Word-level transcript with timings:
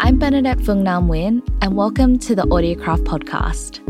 I'm 0.00 0.18
Bernadette 0.18 0.62
Fung 0.62 0.82
Nam 0.82 1.08
Win, 1.08 1.42
and 1.60 1.76
welcome 1.76 2.18
to 2.20 2.34
the 2.34 2.44
Audiocraft 2.44 3.04
podcast. 3.04 3.82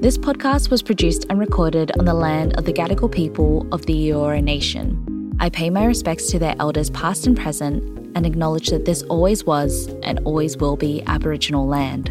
This 0.00 0.16
podcast 0.16 0.70
was 0.70 0.82
produced 0.82 1.26
and 1.28 1.38
recorded 1.38 1.92
on 1.98 2.06
the 2.06 2.14
land 2.14 2.56
of 2.56 2.64
the 2.64 2.72
Gadigal 2.72 3.12
people 3.12 3.66
of 3.70 3.84
the 3.84 3.94
Eora 4.08 4.42
Nation. 4.42 5.36
I 5.40 5.50
pay 5.50 5.68
my 5.68 5.84
respects 5.84 6.30
to 6.30 6.38
their 6.38 6.56
elders, 6.58 6.88
past 6.90 7.26
and 7.26 7.36
present, 7.36 7.82
and 8.16 8.24
acknowledge 8.24 8.68
that 8.68 8.86
this 8.86 9.02
always 9.02 9.44
was 9.44 9.88
and 10.02 10.20
always 10.24 10.56
will 10.56 10.76
be 10.76 11.02
Aboriginal 11.06 11.66
land. 11.66 12.08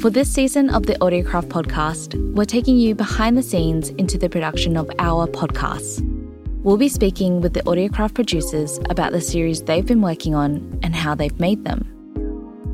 For 0.00 0.10
this 0.10 0.32
season 0.32 0.68
of 0.70 0.86
the 0.86 0.94
Audiocraft 0.94 1.50
podcast, 1.50 2.34
we're 2.34 2.44
taking 2.44 2.76
you 2.76 2.96
behind 2.96 3.38
the 3.38 3.42
scenes 3.42 3.90
into 3.90 4.18
the 4.18 4.28
production 4.28 4.76
of 4.76 4.90
our 4.98 5.28
podcasts. 5.28 6.02
We'll 6.64 6.76
be 6.76 6.88
speaking 6.88 7.40
with 7.40 7.54
the 7.54 7.62
Audiocraft 7.62 8.14
producers 8.14 8.80
about 8.90 9.12
the 9.12 9.20
series 9.20 9.62
they've 9.62 9.86
been 9.86 10.02
working 10.02 10.34
on 10.34 10.80
and 10.82 10.92
how 10.94 11.14
they've 11.14 11.38
made 11.38 11.64
them. 11.64 11.93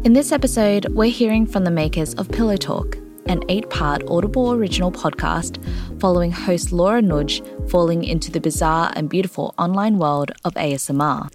In 0.02 0.14
this 0.14 0.32
episode, 0.32 0.86
we're 0.94 1.10
hearing 1.10 1.46
from 1.46 1.64
the 1.64 1.70
makers 1.70 2.14
of 2.14 2.30
Pillow 2.30 2.56
Talk, 2.56 2.96
an 3.26 3.42
eight 3.50 3.68
part 3.68 4.02
Audible 4.08 4.50
original 4.50 4.90
podcast 4.90 5.62
following 6.00 6.32
host 6.32 6.72
Laura 6.72 7.02
Nagy 7.02 7.42
falling 7.68 8.02
into 8.04 8.30
the 8.32 8.40
bizarre 8.40 8.94
and 8.96 9.10
beautiful 9.10 9.54
online 9.58 9.98
world 9.98 10.32
of 10.42 10.54
ASMR. 10.54 11.30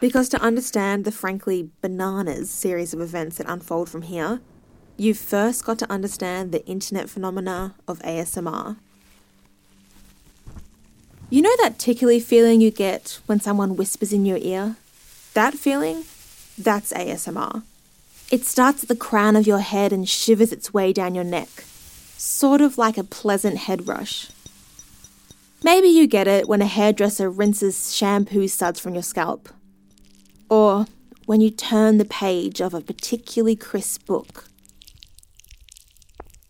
Because 0.00 0.30
to 0.30 0.40
understand 0.40 1.04
the 1.04 1.12
frankly 1.12 1.68
bananas 1.82 2.50
series 2.50 2.94
of 2.94 3.02
events 3.02 3.36
that 3.36 3.46
unfold 3.46 3.90
from 3.90 4.00
here, 4.00 4.40
you've 4.96 5.18
first 5.18 5.62
got 5.66 5.78
to 5.80 5.92
understand 5.92 6.52
the 6.52 6.64
internet 6.64 7.10
phenomena 7.10 7.74
of 7.86 7.98
ASMR. 7.98 8.78
You 11.28 11.42
know 11.42 11.54
that 11.60 11.78
tickly 11.78 12.20
feeling 12.20 12.62
you 12.62 12.70
get 12.70 13.20
when 13.26 13.38
someone 13.38 13.76
whispers 13.76 14.14
in 14.14 14.24
your 14.24 14.38
ear? 14.38 14.76
That 15.34 15.52
feeling? 15.52 16.04
That's 16.58 16.92
ASMR. 16.92 17.62
It 18.30 18.44
starts 18.44 18.82
at 18.82 18.88
the 18.88 18.96
crown 18.96 19.36
of 19.36 19.46
your 19.46 19.60
head 19.60 19.92
and 19.92 20.08
shivers 20.08 20.52
its 20.52 20.74
way 20.74 20.92
down 20.92 21.14
your 21.14 21.24
neck, 21.24 21.48
sort 22.16 22.60
of 22.60 22.78
like 22.78 22.98
a 22.98 23.04
pleasant 23.04 23.58
head 23.58 23.86
rush. 23.86 24.28
Maybe 25.62 25.88
you 25.88 26.06
get 26.06 26.26
it 26.26 26.48
when 26.48 26.62
a 26.62 26.66
hairdresser 26.66 27.30
rinses 27.30 27.94
shampoo 27.94 28.48
suds 28.48 28.80
from 28.80 28.94
your 28.94 29.02
scalp, 29.02 29.48
or 30.48 30.86
when 31.26 31.40
you 31.40 31.50
turn 31.50 31.98
the 31.98 32.04
page 32.04 32.60
of 32.60 32.72
a 32.72 32.80
particularly 32.80 33.56
crisp 33.56 34.06
book. 34.06 34.44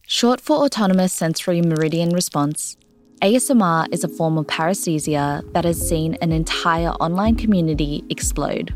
Short 0.07 0.41
for 0.41 0.59
Autonomous 0.59 1.13
Sensory 1.13 1.61
Meridian 1.63 2.11
Response, 2.11 2.77
ASMR 3.23 3.93
is 3.93 4.05
a 4.05 4.09
form 4.09 4.39
of 4.39 4.47
paresthesia 4.47 5.43
that 5.53 5.65
has 5.65 5.89
seen 5.89 6.15
an 6.23 6.31
entire 6.31 6.91
online 6.91 7.35
community 7.35 8.05
explode. 8.09 8.75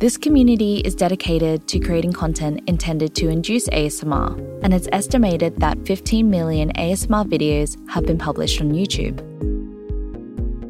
This 0.00 0.16
community 0.16 0.78
is 0.78 0.94
dedicated 0.94 1.68
to 1.68 1.78
creating 1.78 2.14
content 2.14 2.62
intended 2.66 3.14
to 3.16 3.28
induce 3.28 3.68
ASMR, 3.68 4.34
and 4.64 4.72
it's 4.72 4.88
estimated 4.92 5.60
that 5.60 5.76
15 5.86 6.30
million 6.30 6.72
ASMR 6.72 7.28
videos 7.28 7.76
have 7.90 8.06
been 8.06 8.16
published 8.16 8.62
on 8.62 8.72
YouTube. 8.72 9.18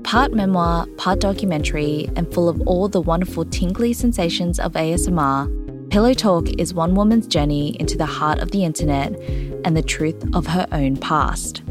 Part 0.02 0.32
memoir, 0.32 0.86
part 0.96 1.20
documentary, 1.20 2.10
and 2.16 2.34
full 2.34 2.48
of 2.48 2.60
all 2.62 2.88
the 2.88 3.00
wonderful 3.00 3.44
tingly 3.44 3.92
sensations 3.92 4.58
of 4.58 4.72
ASMR, 4.72 5.90
Pillow 5.90 6.12
Talk 6.12 6.48
is 6.58 6.74
one 6.74 6.96
woman's 6.96 7.28
journey 7.28 7.76
into 7.78 7.96
the 7.96 8.06
heart 8.06 8.40
of 8.40 8.50
the 8.50 8.64
internet 8.64 9.12
and 9.64 9.76
the 9.76 9.82
truth 9.82 10.24
of 10.34 10.48
her 10.48 10.66
own 10.72 10.96
past. 10.96 11.62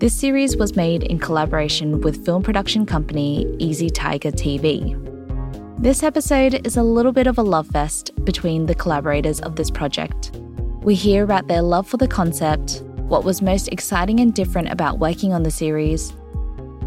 This 0.00 0.12
series 0.12 0.58
was 0.58 0.76
made 0.76 1.02
in 1.02 1.18
collaboration 1.18 2.02
with 2.02 2.26
film 2.26 2.42
production 2.42 2.84
company 2.84 3.46
Easy 3.58 3.88
Tiger 3.88 4.32
TV. 4.32 5.05
This 5.78 6.02
episode 6.02 6.66
is 6.66 6.78
a 6.78 6.82
little 6.82 7.12
bit 7.12 7.26
of 7.26 7.36
a 7.36 7.42
love 7.42 7.66
fest 7.66 8.10
between 8.24 8.64
the 8.64 8.74
collaborators 8.74 9.40
of 9.42 9.56
this 9.56 9.70
project. 9.70 10.30
We 10.80 10.94
hear 10.94 11.22
about 11.22 11.48
their 11.48 11.60
love 11.60 11.86
for 11.86 11.98
the 11.98 12.08
concept, 12.08 12.82
what 13.08 13.24
was 13.24 13.42
most 13.42 13.68
exciting 13.68 14.20
and 14.20 14.32
different 14.32 14.70
about 14.70 15.00
working 15.00 15.34
on 15.34 15.42
the 15.42 15.50
series, 15.50 16.14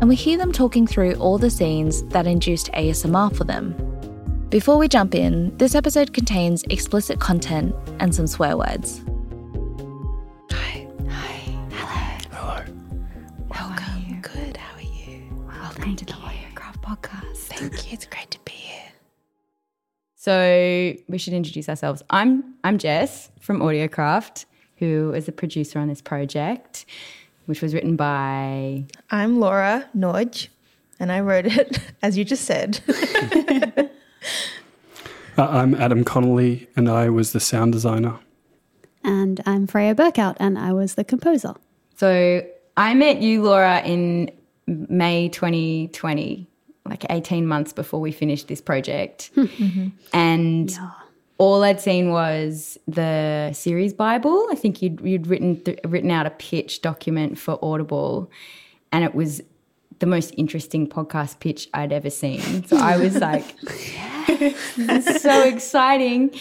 and 0.02 0.10
we 0.10 0.16
hear 0.16 0.40
them 0.40 0.52
talking 0.52 0.88
through 0.88 1.14
all 1.16 1.38
the 1.38 1.52
scenes 1.52 2.02
that 2.06 2.26
induced 2.26 2.72
ASMR 2.72 3.34
for 3.38 3.44
them. 3.44 3.76
Before 4.50 4.80
we 4.80 4.88
jump 4.88 5.14
in, 5.14 5.56
this 5.58 5.76
episode 5.76 6.12
contains 6.12 6.64
explicit 6.72 7.20
content 7.20 7.76
and 8.00 8.14
some 8.16 8.26
swear 8.26 8.58
words. 8.58 9.02
Hi. 10.50 10.88
Hi. 11.08 11.58
Hello. 11.72 12.26
Hello. 12.32 12.64
Welcome. 13.52 13.78
How 13.78 13.98
are 13.98 14.00
you? 14.00 14.16
Good, 14.22 14.58
how 14.58 14.76
are 14.76 14.82
you? 14.82 15.46
Welcome 15.46 15.96
to 15.96 16.06
the 16.06 16.14
Audiocraft 16.14 16.82
podcast. 16.82 17.38
Thank 17.38 17.86
you, 17.86 17.94
it's 17.94 18.06
So 20.22 20.96
we 21.08 21.18
should 21.18 21.32
introduce 21.32 21.70
ourselves. 21.70 22.04
I'm 22.10 22.44
I'm 22.66 22.78
Jess 22.78 23.30
from 23.40 23.62
Audiocraft, 23.62 24.44
who 24.76 25.14
is 25.14 25.30
a 25.30 25.32
producer 25.32 25.80
on 25.80 25.88
this 25.88 26.02
project, 26.02 26.86
which 27.46 27.62
was 27.62 27.74
written 27.74 27.96
by 27.96 28.84
I'm 29.12 29.40
Laura 29.40 29.88
Nagy, 29.94 30.50
and 31.00 31.10
I 31.10 31.22
wrote 31.22 31.46
it, 31.46 31.80
as 32.02 32.18
you 32.18 32.26
just 32.26 32.44
said. 32.44 32.82
Uh, 35.38 35.48
I'm 35.48 35.74
Adam 35.76 36.04
Connolly, 36.04 36.68
and 36.76 36.90
I 36.90 37.10
was 37.10 37.32
the 37.32 37.40
sound 37.40 37.72
designer. 37.72 38.20
And 39.06 39.42
I'm 39.46 39.68
Freya 39.68 39.96
Berkhout, 39.96 40.36
and 40.38 40.60
I 40.60 40.74
was 40.74 40.96
the 40.96 41.06
composer. 41.06 41.54
So 41.96 42.46
I 42.76 42.94
met 42.94 43.22
you, 43.22 43.42
Laura, 43.42 43.82
in 43.86 44.32
May 44.68 45.30
2020, 45.30 46.49
like 46.90 47.06
18 47.10 47.46
months 47.46 47.74
before 47.74 48.00
we 48.00 48.12
finished 48.12 48.48
this 48.48 48.62
project. 48.62 49.32
Mm-hmm. 49.50 49.88
And 50.14 50.78
all 51.38 51.64
I'd 51.64 51.82
seen 51.82 52.12
was 52.12 52.78
the 52.88 53.52
series 53.54 53.94
Bible. 53.94 54.48
I 54.52 54.56
think 54.56 54.82
you'd, 54.82 55.02
you'd 55.02 55.28
written, 55.28 55.62
th- 55.64 55.80
written 55.86 56.12
out 56.12 56.26
a 56.26 56.30
pitch 56.30 56.82
document 56.82 57.38
for 57.38 57.58
Audible, 57.62 58.30
and 58.92 59.04
it 59.04 59.16
was 59.16 59.42
the 60.00 60.06
most 60.06 60.34
interesting 60.38 60.88
podcast 60.88 61.40
pitch 61.40 61.70
I'd 61.74 61.92
ever 61.92 62.10
seen. 62.10 62.66
So 62.66 62.78
I 62.78 62.98
was 62.98 63.16
like, 63.20 63.60
this 63.62 65.08
is 65.08 65.22
so 65.22 65.44
exciting. 65.44 66.32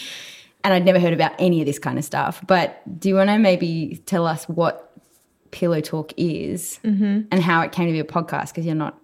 And 0.63 0.73
I'd 0.73 0.85
never 0.85 0.99
heard 0.99 1.13
about 1.13 1.33
any 1.39 1.61
of 1.61 1.65
this 1.65 1.79
kind 1.79 1.97
of 1.97 2.03
stuff. 2.03 2.43
But 2.45 2.81
do 2.99 3.07
you 3.09 3.15
want 3.15 3.29
to 3.29 3.37
maybe 3.37 4.01
tell 4.05 4.27
us 4.27 4.45
what 4.45 4.91
Pillow 5.51 5.79
Talk 5.79 6.13
is 6.17 6.79
mm-hmm. 6.83 7.21
and 7.31 7.41
how 7.41 7.61
it 7.61 7.71
came 7.71 7.87
to 7.87 7.93
be 7.93 7.99
a 7.99 8.03
podcast? 8.03 8.49
Because 8.49 8.65
you're 8.65 8.75
not 8.75 8.98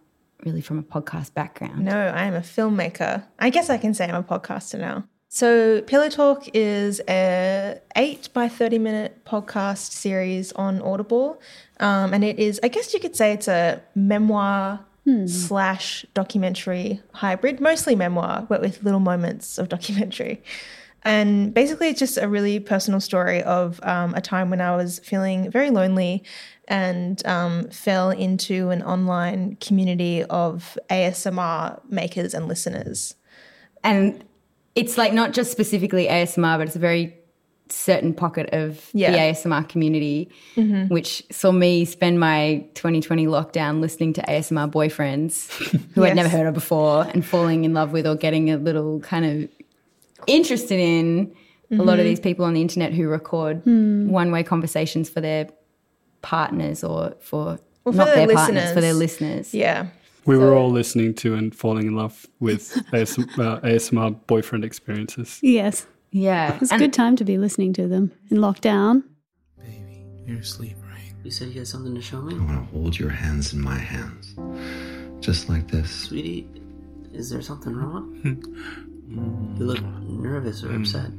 really 0.45 0.61
from 0.61 0.79
a 0.79 0.83
podcast 0.83 1.33
background. 1.33 1.83
No, 1.83 1.97
I 1.97 2.23
am 2.25 2.35
a 2.35 2.41
filmmaker. 2.41 3.25
I 3.39 3.49
guess 3.49 3.69
I 3.69 3.77
can 3.77 3.93
say 3.93 4.07
I'm 4.07 4.15
a 4.15 4.23
podcaster 4.23 4.79
now. 4.79 5.05
So 5.27 5.81
Pillow 5.81 6.09
Talk 6.09 6.47
is 6.53 7.01
a 7.09 7.79
eight 7.97 8.29
by 8.33 8.47
thirty 8.47 8.79
minute 8.79 9.25
podcast 9.25 9.91
series 9.91 10.53
on 10.53 10.81
Audible, 10.81 11.41
um, 11.79 12.13
and 12.13 12.23
it 12.23 12.39
is 12.39 12.59
I 12.63 12.69
guess 12.69 12.93
you 12.93 12.99
could 12.99 13.15
say 13.15 13.33
it's 13.33 13.47
a 13.47 13.81
memoir 13.95 14.79
slash 15.27 16.03
documentary 16.15 16.99
hybrid, 17.13 17.59
mostly 17.59 17.95
memoir, 17.95 18.45
but 18.49 18.59
with 18.59 18.81
little 18.83 18.99
moments 18.99 19.59
of 19.59 19.69
documentary. 19.69 20.41
And 21.05 21.53
basically, 21.53 21.89
it's 21.89 21.99
just 21.99 22.17
a 22.17 22.27
really 22.27 22.59
personal 22.59 22.99
story 22.99 23.41
of 23.43 23.79
um, 23.83 24.13
a 24.15 24.21
time 24.21 24.49
when 24.49 24.59
I 24.59 24.75
was 24.75 24.99
feeling 24.99 25.51
very 25.51 25.69
lonely 25.69 26.23
and 26.67 27.23
um, 27.27 27.69
fell 27.69 28.09
into 28.09 28.71
an 28.71 28.81
online 28.81 29.55
community 29.61 30.23
of 30.23 30.77
ASMR 30.89 31.79
makers 31.89 32.33
and 32.33 32.47
listeners. 32.47 33.13
And 33.83 34.25
it's 34.73 34.97
like 34.97 35.13
not 35.13 35.31
just 35.33 35.51
specifically 35.51 36.07
ASMR, 36.07 36.57
but 36.57 36.65
it's 36.67 36.75
a 36.75 36.79
very 36.79 37.15
certain 37.69 38.13
pocket 38.13 38.49
of 38.51 38.89
Yeah. 38.93 39.11
the 39.11 39.17
ASMR 39.17 39.67
community, 39.69 40.29
which 40.89 41.23
saw 41.31 41.51
me 41.51 41.85
spend 41.85 42.19
my 42.19 42.65
2020 42.75 43.25
lockdown 43.27 43.79
listening 43.79 44.13
to 44.13 44.21
ASMR 44.23 44.69
boyfriends 44.71 45.49
who 45.95 46.03
I'd 46.03 46.15
never 46.15 46.29
heard 46.29 46.45
of 46.47 46.53
before 46.53 47.03
and 47.05 47.25
falling 47.25 47.63
in 47.63 47.73
love 47.73 47.91
with 47.91 48.05
or 48.05 48.15
getting 48.15 48.51
a 48.51 48.57
little 48.57 48.99
kind 49.01 49.25
of 49.25 49.49
interested 50.27 50.79
in 50.79 51.33
a 51.71 51.75
lot 51.83 51.99
of 51.99 52.05
these 52.05 52.19
people 52.19 52.45
on 52.45 52.53
the 52.53 52.61
internet 52.61 52.93
who 52.93 53.07
record 53.07 53.61
one 53.65 54.31
way 54.31 54.43
conversations 54.43 55.09
for 55.09 55.21
their 55.21 55.47
partners 56.21 56.83
or 56.83 57.15
for 57.19 57.59
Well, 57.83 57.91
for 57.91 57.93
not 57.93 58.05
their 58.15 58.27
their, 58.27 58.35
partners, 58.35 58.71
for 58.71 58.81
their 58.81 58.93
listeners. 58.93 59.53
listeners. 59.53 59.53
Yeah. 59.53 59.87
We 60.25 60.37
were 60.37 60.55
all 60.55 60.71
listening 60.71 61.13
to 61.15 61.35
and 61.35 61.53
falling 61.53 61.85
in 61.87 61.95
love 61.95 62.25
with 62.39 62.71
ASM, 62.93 63.25
uh, 63.37 63.59
ASMR 63.61 64.15
boyfriend 64.25 64.63
experiences. 64.65 65.39
Yes, 65.43 65.85
Yeah. 66.11 66.57
it's 66.61 66.71
a 66.71 66.77
good 66.79 66.93
time 66.93 67.15
to 67.17 67.23
be 67.23 67.37
listening 67.37 67.73
to 67.73 67.87
them 67.87 68.11
in 68.31 68.37
lockdown. 68.37 69.03
Baby, 69.59 70.03
you're 70.25 70.39
asleep, 70.39 70.77
right? 70.81 71.13
You 71.23 71.29
said 71.31 71.49
you 71.49 71.59
had 71.59 71.67
something 71.67 71.93
to 71.93 72.01
show 72.01 72.21
me? 72.21 72.33
I 72.35 72.39
want 72.39 72.67
to 72.69 72.75
hold 72.75 72.97
your 72.97 73.09
hands 73.11 73.53
in 73.53 73.61
my 73.61 73.77
hands. 73.77 74.35
Just 75.19 75.47
like 75.49 75.67
this. 75.69 75.91
Sweetie, 75.91 76.47
is 77.13 77.29
there 77.29 77.41
something 77.41 77.75
wrong? 77.75 78.41
you 79.09 79.65
look 79.65 79.81
nervous 80.03 80.63
or 80.63 80.69
hmm. 80.69 80.81
upset. 80.81 81.11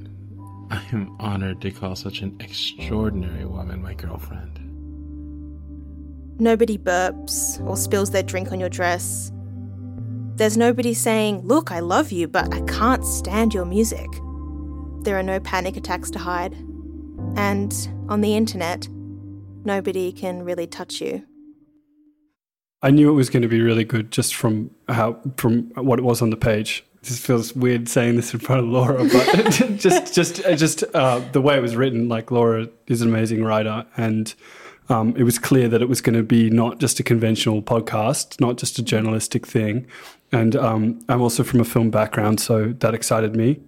I 0.71 0.83
am 0.93 1.17
honored 1.21 1.61
to 1.63 1.71
call 1.71 1.95
such 1.95 2.23
an 2.23 2.37
extraordinary 2.41 3.45
woman 3.45 3.83
my 3.83 3.95
girlfriend. 3.95 4.61
Nobody 6.39 6.77
burps 6.77 7.65
or 7.65 7.77
spills 7.77 8.11
their 8.11 8.23
drink 8.23 8.53
on 8.53 8.61
your 8.61 8.69
dress. 8.69 9.33
There's 10.35 10.57
nobody 10.57 10.93
saying, 10.93 11.43
Look, 11.47 11.71
I 11.73 11.81
love 11.81 12.13
you, 12.13 12.29
but 12.29 12.53
I 12.53 12.61
can't 12.63 13.05
stand 13.05 13.55
your 13.55 13.65
music. 13.65 14.09
there 15.03 15.17
are 15.17 15.23
no 15.23 15.39
panic 15.39 15.77
attacks 15.77 16.11
to 16.11 16.19
hide. 16.19 16.53
And 17.37 17.73
on 18.09 18.21
the 18.21 18.35
internet, 18.37 18.89
nobody 19.65 20.13
can 20.13 20.43
really 20.43 20.67
touch 20.67 21.01
you. 21.01 21.25
I 22.83 22.91
knew 22.91 23.09
it 23.09 23.15
was 23.15 23.31
going 23.31 23.43
to 23.43 23.49
be 23.49 23.63
really 23.63 23.85
good 23.85 24.11
just 24.11 24.35
from 24.35 24.71
how 24.89 25.21
from 25.37 25.71
what 25.77 25.99
it 25.99 26.03
was 26.03 26.21
on 26.23 26.31
the 26.31 26.37
page. 26.37 26.85
This 27.07 27.25
feels 27.25 27.55
weird 27.55 27.89
saying 27.89 28.17
this 28.17 28.35
in 28.35 28.41
front 28.41 28.63
of 28.63 28.69
Laura, 28.69 29.05
but 29.05 29.51
just 29.77 30.13
just 30.13 30.43
just 30.57 30.83
uh, 30.93 31.21
the 31.31 31.41
way 31.41 31.57
it 31.57 31.61
was 31.61 31.77
written. 31.77 32.09
Like 32.09 32.33
Laura 32.33 32.69
is 32.89 33.01
an 33.01 33.09
amazing 33.09 33.45
writer, 33.45 33.87
and 33.97 34.35
um, 34.89 35.15
it 35.17 35.23
was 35.23 35.39
clear 35.39 35.69
that 35.69 35.81
it 35.83 35.89
was 35.89 36.01
going 36.01 36.17
to 36.17 36.25
be 36.25 36.51
not 36.51 36.81
just 36.81 36.99
a 36.99 37.05
conventional 37.05 37.63
podcast, 37.63 38.41
not 38.41 38.57
just 38.57 38.81
a 38.81 38.83
journalistic 38.83 39.47
thing. 39.47 39.87
And 40.33 40.57
um, 40.57 40.99
I'm 41.09 41.23
also 41.23 41.45
from 41.45 41.61
a 41.61 41.65
film 41.65 41.91
background, 41.91 42.41
so 42.41 42.73
that 42.81 42.93
excited 42.93 43.37
me. 43.37 43.61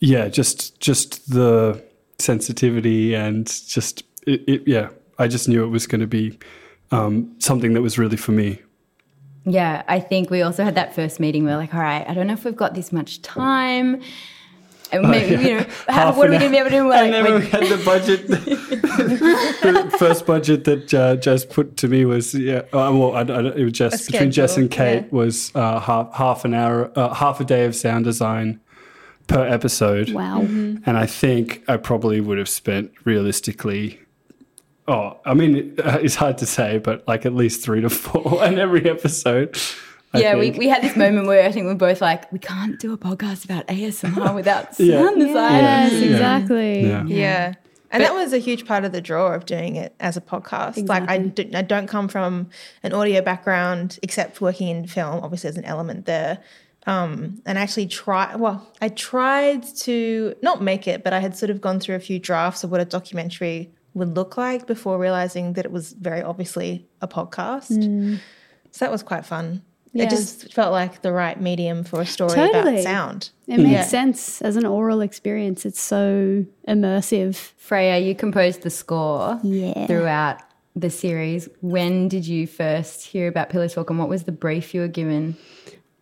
Yeah, 0.00 0.28
just 0.28 0.80
just 0.80 1.30
the 1.30 1.80
sensitivity 2.18 3.14
and 3.14 3.46
just 3.68 4.02
it, 4.26 4.42
it 4.48 4.62
yeah. 4.66 4.88
I 5.16 5.28
just 5.28 5.48
knew 5.48 5.62
it 5.62 5.68
was 5.68 5.86
going 5.86 6.00
to 6.00 6.06
be 6.08 6.38
um, 6.90 7.36
something 7.38 7.74
that 7.74 7.82
was 7.82 7.98
really 7.98 8.16
for 8.16 8.32
me. 8.32 8.62
Yeah, 9.44 9.82
I 9.88 10.00
think 10.00 10.30
we 10.30 10.42
also 10.42 10.64
had 10.64 10.74
that 10.74 10.94
first 10.94 11.18
meeting. 11.18 11.44
We 11.44 11.50
are 11.50 11.56
like, 11.56 11.74
all 11.74 11.80
right, 11.80 12.06
I 12.08 12.14
don't 12.14 12.26
know 12.26 12.34
if 12.34 12.44
we've 12.44 12.56
got 12.56 12.74
this 12.74 12.92
much 12.92 13.22
time. 13.22 14.02
And 14.92 15.08
maybe, 15.08 15.36
Oh, 15.36 15.40
yeah. 15.40 15.48
you 15.48 15.60
know, 15.60 15.66
how, 15.88 16.12
what 16.14 16.28
are 16.28 16.32
we 16.32 16.38
going 16.38 16.50
to 16.50 16.56
be 16.56 16.58
able 16.58 16.70
to 16.70 16.76
do? 16.76 16.86
We're 16.86 16.94
and 16.94 17.12
like, 17.12 17.22
then 17.22 17.24
we're- 17.24 17.40
we 17.40 17.46
had 17.46 17.78
the 17.78 17.84
budget. 17.84 18.26
the 18.90 19.96
first 19.98 20.26
budget 20.26 20.64
that 20.64 20.92
uh, 20.92 21.16
Jess 21.16 21.44
put 21.44 21.76
to 21.78 21.88
me 21.88 22.04
was 22.04 22.34
yeah. 22.34 22.58
Uh, 22.72 22.90
well, 22.92 23.14
I, 23.14 23.20
I, 23.20 23.40
it 23.54 23.64
was 23.64 23.72
Jess 23.72 24.08
A 24.08 24.12
between 24.12 24.30
Jess 24.32 24.56
and 24.56 24.70
Kate 24.70 25.04
yeah. 25.04 25.08
was 25.10 25.52
uh, 25.54 25.78
half 25.80 26.12
half 26.12 26.44
an 26.44 26.54
hour, 26.54 26.90
uh, 26.96 27.14
half 27.14 27.40
a 27.40 27.44
day 27.44 27.64
of 27.64 27.76
sound 27.76 28.04
design 28.04 28.60
per 29.28 29.46
episode. 29.46 30.10
Wow. 30.10 30.40
And 30.40 30.88
I 30.98 31.06
think 31.06 31.62
I 31.68 31.76
probably 31.76 32.20
would 32.20 32.38
have 32.38 32.48
spent 32.48 32.90
realistically. 33.04 34.00
Oh, 34.90 35.16
I 35.24 35.34
mean, 35.34 35.76
uh, 35.84 35.98
it's 36.02 36.16
hard 36.16 36.38
to 36.38 36.46
say, 36.46 36.78
but 36.78 37.06
like 37.06 37.24
at 37.24 37.32
least 37.32 37.62
three 37.62 37.80
to 37.80 37.88
four 37.88 38.44
in 38.44 38.58
every 38.58 38.90
episode. 38.90 39.56
I 40.12 40.18
yeah, 40.18 40.34
we, 40.34 40.46
think. 40.50 40.58
we 40.58 40.68
had 40.68 40.82
this 40.82 40.96
moment 40.96 41.28
where 41.28 41.46
I 41.46 41.52
think 41.52 41.66
we're 41.66 41.74
both 41.74 42.00
like, 42.00 42.30
we 42.32 42.40
can't 42.40 42.80
do 42.80 42.92
a 42.92 42.98
podcast 42.98 43.44
about 43.44 43.68
ASMR 43.68 44.34
without 44.40 44.74
sound 44.74 44.88
Yeah. 44.88 45.02
design. 45.14 45.52
Yes, 45.62 45.92
Yeah. 45.92 46.10
exactly. 46.10 46.80
Yeah. 46.82 47.04
Yeah. 47.04 47.54
And 47.92 48.02
that 48.02 48.14
was 48.14 48.32
a 48.32 48.38
huge 48.38 48.66
part 48.66 48.84
of 48.84 48.90
the 48.90 49.00
draw 49.00 49.32
of 49.34 49.46
doing 49.46 49.76
it 49.76 49.94
as 50.00 50.16
a 50.16 50.20
podcast. 50.20 50.88
Like 50.88 51.08
I, 51.08 51.18
do, 51.18 51.48
I 51.54 51.62
don't 51.62 51.86
come 51.86 52.08
from 52.08 52.48
an 52.82 52.92
audio 52.92 53.20
background, 53.22 53.98
except 54.02 54.40
working 54.40 54.68
in 54.68 54.86
film. 54.88 55.22
Obviously, 55.22 55.48
there's 55.50 55.58
an 55.58 55.64
element 55.64 56.06
there. 56.06 56.38
Um, 56.86 57.42
and 57.46 57.58
I 57.58 57.62
actually 57.62 57.86
try. 57.86 58.34
Well, 58.36 58.66
I 58.80 58.88
tried 58.88 59.62
to 59.78 60.34
not 60.42 60.62
make 60.62 60.88
it, 60.88 61.04
but 61.04 61.12
I 61.12 61.20
had 61.20 61.36
sort 61.36 61.50
of 61.50 61.60
gone 61.60 61.78
through 61.78 61.96
a 61.96 62.00
few 62.00 62.18
drafts 62.18 62.64
of 62.64 62.70
what 62.72 62.80
a 62.80 62.84
documentary 62.84 63.70
would 63.94 64.14
look 64.16 64.36
like 64.36 64.66
before 64.66 64.98
realizing 64.98 65.54
that 65.54 65.64
it 65.64 65.72
was 65.72 65.92
very 65.92 66.22
obviously 66.22 66.86
a 67.00 67.08
podcast. 67.08 67.70
Mm. 67.72 68.18
So 68.70 68.84
that 68.84 68.92
was 68.92 69.02
quite 69.02 69.26
fun. 69.26 69.62
Yeah. 69.92 70.04
It 70.04 70.10
just 70.10 70.52
felt 70.52 70.70
like 70.70 71.02
the 71.02 71.10
right 71.12 71.40
medium 71.40 71.82
for 71.82 72.00
a 72.00 72.06
story 72.06 72.34
Totally. 72.34 72.74
about 72.74 72.82
sound. 72.84 73.30
It 73.48 73.58
makes 73.58 73.70
Yeah. 73.72 73.84
sense 73.84 74.40
as 74.40 74.54
an 74.54 74.64
oral 74.64 75.00
experience. 75.00 75.66
It's 75.66 75.80
so 75.80 76.44
immersive. 76.68 77.34
Freya, 77.56 77.98
you 77.98 78.14
composed 78.14 78.62
the 78.62 78.70
score 78.70 79.40
Yeah. 79.42 79.86
throughout 79.88 80.38
the 80.76 80.90
series. 80.90 81.48
When 81.60 82.06
did 82.06 82.24
you 82.28 82.46
first 82.46 83.06
hear 83.06 83.26
about 83.26 83.50
Pillow 83.50 83.66
Talk 83.66 83.90
and 83.90 83.98
what 83.98 84.08
was 84.08 84.22
the 84.22 84.32
brief 84.32 84.72
you 84.72 84.82
were 84.82 84.88
given? 84.88 85.36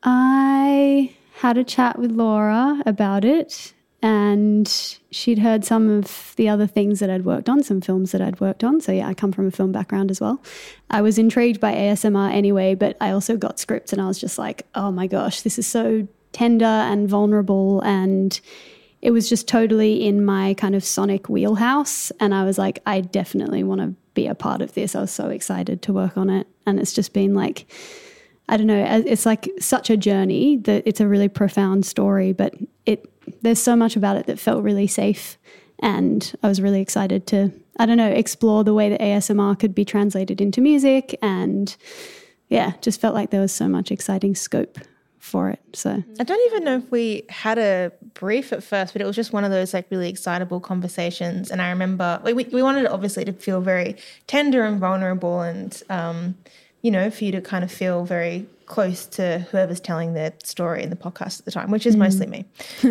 I 0.03 1.13
had 1.37 1.57
a 1.57 1.65
chat 1.65 1.99
with 1.99 2.11
Laura 2.13 2.83
about 2.85 3.25
it, 3.25 3.73
and 4.01 4.99
she'd 5.11 5.41
heard 5.41 5.65
some 5.65 5.91
of 5.91 6.35
the 6.37 6.49
other 6.49 6.67
things 6.67 7.01
that 7.01 7.11
I'd 7.11 7.25
worked 7.25 7.49
on, 7.49 7.63
some 7.63 7.81
films 7.81 8.13
that 8.13 8.21
I'd 8.21 8.41
worked 8.41 8.63
on. 8.63 8.81
So, 8.81 8.93
yeah, 8.93 9.09
I 9.09 9.15
come 9.15 9.33
from 9.33 9.47
a 9.47 9.51
film 9.51 9.73
background 9.73 10.11
as 10.11 10.21
well. 10.21 10.41
I 10.91 11.03
was 11.03 11.19
intrigued 11.19 11.61
by 11.61 11.75
ASMR 11.75 12.33
anyway, 12.33 12.75
but 12.75 12.97
I 13.01 13.11
also 13.11 13.37
got 13.37 13.59
scripts, 13.59 13.93
and 13.93 14.01
I 14.01 14.07
was 14.07 14.21
just 14.21 14.39
like, 14.39 14.67
oh 14.75 14.93
my 14.93 15.07
gosh, 15.07 15.43
this 15.43 15.59
is 15.59 15.67
so 15.67 16.07
tender 16.33 16.65
and 16.65 17.09
vulnerable. 17.09 17.81
And 17.81 18.41
it 19.03 19.11
was 19.11 19.29
just 19.29 19.49
totally 19.49 20.07
in 20.07 20.25
my 20.25 20.55
kind 20.55 20.75
of 20.75 20.85
sonic 20.85 21.29
wheelhouse. 21.29 22.11
And 22.21 22.35
I 22.35 22.45
was 22.45 22.59
like, 22.59 22.81
I 22.87 23.01
definitely 23.01 23.63
want 23.63 23.81
to 23.81 23.95
be 24.15 24.27
a 24.27 24.35
part 24.35 24.61
of 24.61 24.75
this. 24.75 24.95
I 24.95 25.01
was 25.01 25.11
so 25.11 25.29
excited 25.29 25.83
to 25.83 25.93
work 25.93 26.17
on 26.17 26.31
it. 26.31 26.47
And 26.67 26.79
it's 26.79 26.93
just 26.93 27.13
been 27.13 27.35
like, 27.35 27.67
I 28.49 28.57
don't 28.57 28.67
know, 28.67 29.03
it's 29.07 29.27
like 29.27 29.51
such 29.59 29.91
a 29.91 29.97
journey 29.97 30.57
that 30.59 30.83
it's 30.87 31.01
a 31.01 31.09
really 31.09 31.29
profound 31.29 31.85
story, 31.85 32.33
but 32.33 32.55
it 32.87 33.05
there's 33.43 33.61
so 33.61 33.77
much 33.77 33.95
about 33.95 34.17
it 34.17 34.27
that 34.27 34.39
felt 34.39 34.65
really 34.65 34.87
safe 34.87 35.37
and 35.81 36.35
I 36.43 36.49
was 36.49 36.61
really 36.61 36.81
excited 36.81 37.27
to 37.29 37.53
I 37.79 37.87
don't 37.87 37.97
know, 37.97 38.11
explore 38.11 38.65
the 38.65 38.75
way 38.75 38.89
that 38.89 39.01
ASMR 39.01 39.59
could 39.59 39.75
be 39.75 39.85
translated 39.85 40.41
into 40.41 40.61
music 40.61 41.17
and 41.23 41.77
yeah, 42.49 42.73
just 42.81 43.01
felt 43.01 43.15
like 43.15 43.31
there 43.31 43.41
was 43.41 43.53
so 43.53 43.69
much 43.69 43.93
exciting 43.93 44.35
scope 44.35 44.79
for 45.19 45.51
it. 45.51 45.61
So 45.75 46.03
I 46.19 46.25
don't 46.25 46.47
even 46.51 46.65
know 46.65 46.77
if 46.79 46.91
we 46.91 47.23
had 47.29 47.59
a 47.59 47.93
brief 48.15 48.53
at 48.53 48.65
first, 48.65 48.95
but 48.95 49.03
it 49.03 49.05
was 49.05 49.15
just 49.15 49.33
one 49.33 49.45
of 49.45 49.51
those 49.51 49.75
like 49.75 49.87
really 49.91 50.09
excitable 50.09 50.59
conversations. 50.59 51.51
And 51.51 51.61
I 51.61 51.69
remember 51.71 52.21
we, 52.25 52.33
we 52.33 52.63
wanted 52.63 52.87
obviously 52.87 53.25
to 53.27 53.33
feel 53.33 53.61
very 53.61 53.97
tender 54.27 54.65
and 54.65 54.81
vulnerable 54.81 55.41
and, 55.43 55.81
um, 55.91 56.37
you 56.83 56.91
know, 56.91 57.11
for 57.11 57.25
you 57.25 57.33
to 57.33 57.41
kind 57.41 57.65
of 57.65 57.73
feel 57.73 58.05
very 58.05 58.47
close 58.67 59.07
to 59.07 59.41
whoever's 59.51 59.81
telling 59.81 60.13
their 60.13 60.33
story 60.45 60.83
in 60.83 60.91
the 60.91 60.97
podcast 60.97 61.39
at 61.39 61.45
the 61.45 61.51
time, 61.51 61.71
which 61.71 61.87
is 61.87 61.97
mostly 61.97 62.27
me. 62.27 62.45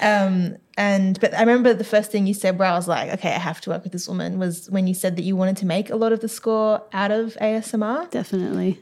um, 0.00 0.56
and 0.76 1.20
but 1.20 1.34
I 1.34 1.40
remember 1.40 1.74
the 1.74 1.84
first 1.84 2.10
thing 2.10 2.26
you 2.26 2.34
said 2.34 2.58
where 2.58 2.68
I 2.68 2.74
was 2.74 2.88
like, 2.88 3.12
okay, 3.14 3.34
I 3.34 3.38
have 3.38 3.60
to 3.62 3.70
work 3.70 3.82
with 3.82 3.92
this 3.92 4.08
woman 4.08 4.38
was 4.38 4.70
when 4.70 4.86
you 4.86 4.94
said 4.94 5.16
that 5.16 5.22
you 5.22 5.36
wanted 5.36 5.56
to 5.58 5.66
make 5.66 5.90
a 5.90 5.96
lot 5.96 6.12
of 6.12 6.20
the 6.20 6.28
score 6.28 6.82
out 6.92 7.10
of 7.10 7.36
ASMR. 7.40 8.10
definitely. 8.10 8.80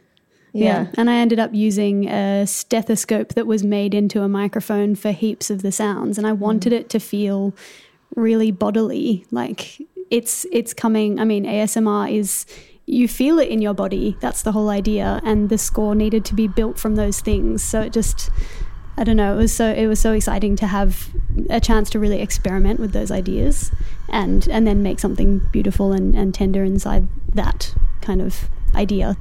Yeah. 0.52 0.88
And 0.98 1.08
I 1.08 1.14
ended 1.14 1.38
up 1.38 1.54
using 1.54 2.08
a 2.08 2.46
stethoscope 2.46 3.30
that 3.34 3.46
was 3.46 3.64
made 3.64 3.94
into 3.94 4.22
a 4.22 4.28
microphone 4.28 4.94
for 4.94 5.10
heaps 5.10 5.48
of 5.48 5.62
the 5.62 5.72
sounds. 5.72 6.18
And 6.18 6.26
I 6.26 6.32
wanted 6.32 6.74
it 6.74 6.90
to 6.90 7.00
feel 7.00 7.54
really 8.16 8.50
bodily. 8.50 9.24
Like 9.30 9.80
it's 10.10 10.44
it's 10.52 10.74
coming 10.74 11.18
I 11.18 11.24
mean, 11.24 11.44
ASMR 11.44 12.12
is 12.12 12.44
you 12.86 13.08
feel 13.08 13.38
it 13.38 13.48
in 13.48 13.62
your 13.62 13.74
body. 13.74 14.16
That's 14.20 14.42
the 14.42 14.52
whole 14.52 14.68
idea. 14.68 15.20
And 15.24 15.48
the 15.48 15.58
score 15.58 15.94
needed 15.94 16.24
to 16.26 16.34
be 16.34 16.46
built 16.48 16.78
from 16.78 16.96
those 16.96 17.20
things. 17.20 17.62
So 17.62 17.82
it 17.82 17.92
just 17.92 18.30
I 18.96 19.04
don't 19.04 19.16
know, 19.16 19.34
it 19.34 19.38
was 19.38 19.54
so 19.54 19.72
it 19.72 19.86
was 19.86 20.00
so 20.00 20.12
exciting 20.12 20.54
to 20.56 20.66
have 20.66 21.10
a 21.48 21.60
chance 21.60 21.88
to 21.90 21.98
really 21.98 22.20
experiment 22.20 22.78
with 22.78 22.92
those 22.92 23.10
ideas 23.10 23.70
and 24.08 24.46
and 24.48 24.66
then 24.66 24.82
make 24.82 25.00
something 25.00 25.38
beautiful 25.50 25.92
and, 25.92 26.14
and 26.14 26.34
tender 26.34 26.62
inside 26.62 27.08
that 27.34 27.74
kind 28.02 28.20
of 28.20 28.50
idea. 28.74 29.16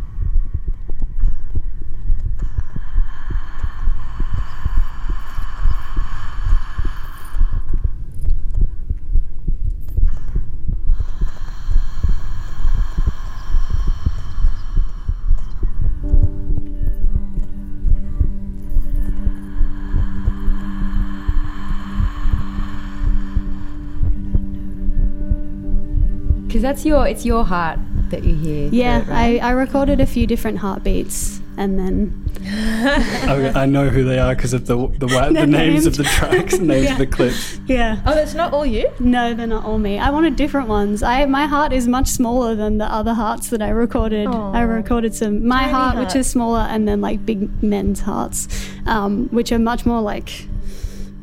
Because 26.62 26.76
that's 26.76 26.86
your, 26.86 27.08
it's 27.08 27.26
your 27.26 27.44
heart 27.44 27.80
that 28.12 28.24
you 28.24 28.36
hear. 28.36 28.70
Yeah, 28.72 29.00
right? 29.10 29.42
I, 29.42 29.50
I 29.50 29.52
recorded 29.52 30.00
a 30.00 30.06
few 30.06 30.28
different 30.28 30.60
heartbeats 30.60 31.40
and 31.58 31.78
then 31.80 32.30
I, 32.46 33.64
I 33.64 33.66
know 33.66 33.90
who 33.90 34.04
they 34.04 34.18
are 34.20 34.34
because 34.36 34.54
of 34.54 34.68
the 34.68 34.76
the, 35.00 35.08
wa- 35.14 35.28
the 35.28 35.34
They're 35.34 35.48
names 35.48 35.86
of 35.86 35.98
the 35.98 36.04
tracks, 36.04 36.54
and 36.54 36.68
names 36.68 36.86
Yeah. 36.86 36.92
of 36.94 36.98
the 37.00 37.08
clips. 37.18 37.60
yeah. 37.68 38.02
Oh, 38.06 38.14
that's 38.14 38.34
not 38.36 38.54
all 38.54 38.66
you? 38.66 38.90
No, 39.00 39.34
they're 39.34 39.48
not 39.48 39.66
all 39.66 39.78
me. 39.80 39.98
I 40.00 40.12
wanted 40.12 40.36
different 40.36 40.68
ones. 40.70 41.02
I 41.04 41.26
my 41.26 41.46
heart 41.48 41.74
is 41.74 41.88
much 41.88 42.08
smaller 42.08 42.56
than 42.56 42.78
the 42.78 42.86
other 42.86 43.14
hearts 43.14 43.50
that 43.50 43.62
I 43.62 43.70
recorded. 43.70 44.28
I 44.28 44.62
recorded 44.62 45.14
some 45.16 45.46
my 45.48 45.62
Tiny 45.62 45.72
heart, 45.74 45.98
which 45.98 46.16
is 46.16 46.28
smaller, 46.30 46.62
and 46.70 46.88
then 46.88 47.02
like 47.02 47.26
big 47.26 47.62
men's 47.64 48.02
hearts, 48.02 48.48
um, 48.86 49.28
which 49.30 49.52
are 49.52 49.60
much 49.60 49.86
more 49.86 50.02
like 50.02 50.48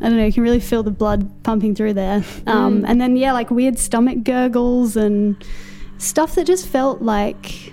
I 0.00 0.08
don't 0.08 0.16
know. 0.16 0.24
You 0.24 0.32
can 0.32 0.42
really 0.42 0.60
feel 0.60 0.82
the 0.82 0.90
blood 0.90 1.30
pumping 1.42 1.74
through 1.74 1.94
there. 1.94 2.24
Um, 2.46 2.82
mm. 2.82 2.84
And 2.86 3.00
then 3.00 3.16
yeah, 3.16 3.32
like 3.32 3.50
weird 3.50 3.78
stomach 3.78 4.22
gurgles 4.22 4.96
and 4.96 5.36
stuff 5.98 6.36
that 6.36 6.46
just 6.46 6.68
felt 6.68 7.02
like 7.02 7.72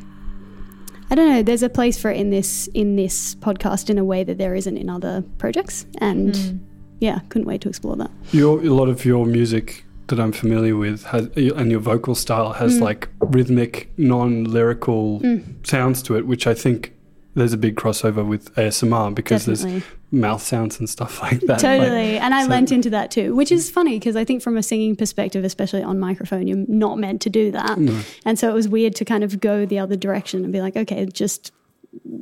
I 1.11 1.15
don't 1.15 1.29
know. 1.29 1.43
There's 1.43 1.63
a 1.63 1.69
place 1.69 1.99
for 1.99 2.09
it 2.09 2.17
in 2.17 2.31
this 2.31 2.67
in 2.73 2.95
this 2.95 3.35
podcast 3.35 3.89
in 3.89 3.97
a 3.97 4.03
way 4.03 4.23
that 4.23 4.37
there 4.37 4.55
isn't 4.55 4.77
in 4.77 4.89
other 4.89 5.23
projects, 5.37 5.85
and 5.99 6.33
mm. 6.33 6.59
yeah, 6.99 7.19
couldn't 7.29 7.47
wait 7.47 7.61
to 7.61 7.69
explore 7.69 7.95
that. 7.97 8.11
Your 8.31 8.59
a 8.59 8.69
lot 8.69 8.89
of 8.89 9.05
your 9.05 9.25
music 9.25 9.85
that 10.07 10.19
I'm 10.19 10.31
familiar 10.31 10.75
with 10.75 11.03
has, 11.05 11.27
and 11.35 11.69
your 11.69 11.79
vocal 11.79 12.15
style 12.15 12.53
has 12.53 12.77
mm. 12.77 12.81
like 12.81 13.09
rhythmic, 13.19 13.91
non-lyrical 13.97 15.21
sounds 15.63 16.01
to 16.03 16.15
it, 16.17 16.25
which 16.25 16.47
I 16.47 16.53
think 16.55 16.94
there's 17.35 17.53
a 17.53 17.57
big 17.57 17.75
crossover 17.75 18.25
with 18.25 18.53
ASMR 18.55 19.13
because 19.13 19.45
Definitely. 19.45 19.79
there's 19.79 19.83
mouth 20.11 20.41
sounds 20.41 20.79
and 20.79 20.89
stuff 20.89 21.21
like 21.21 21.41
that. 21.41 21.59
Totally. 21.59 22.13
Like, 22.13 22.21
and 22.21 22.33
I 22.33 22.43
so- 22.43 22.49
lent 22.49 22.71
into 22.71 22.89
that 22.91 23.11
too, 23.11 23.35
which 23.35 23.51
is 23.51 23.69
funny 23.69 23.99
because 23.99 24.15
I 24.15 24.23
think 24.23 24.41
from 24.41 24.57
a 24.57 24.63
singing 24.63 24.95
perspective, 24.95 25.43
especially 25.43 25.83
on 25.83 25.99
microphone, 25.99 26.47
you're 26.47 26.65
not 26.67 26.97
meant 26.97 27.21
to 27.21 27.29
do 27.29 27.51
that. 27.51 27.77
And 28.25 28.39
so 28.39 28.49
it 28.49 28.53
was 28.53 28.67
weird 28.67 28.95
to 28.95 29.05
kind 29.05 29.23
of 29.23 29.39
go 29.39 29.65
the 29.65 29.79
other 29.79 29.95
direction 29.95 30.43
and 30.43 30.53
be 30.53 30.61
like, 30.61 30.75
okay, 30.75 31.05
just 31.05 31.51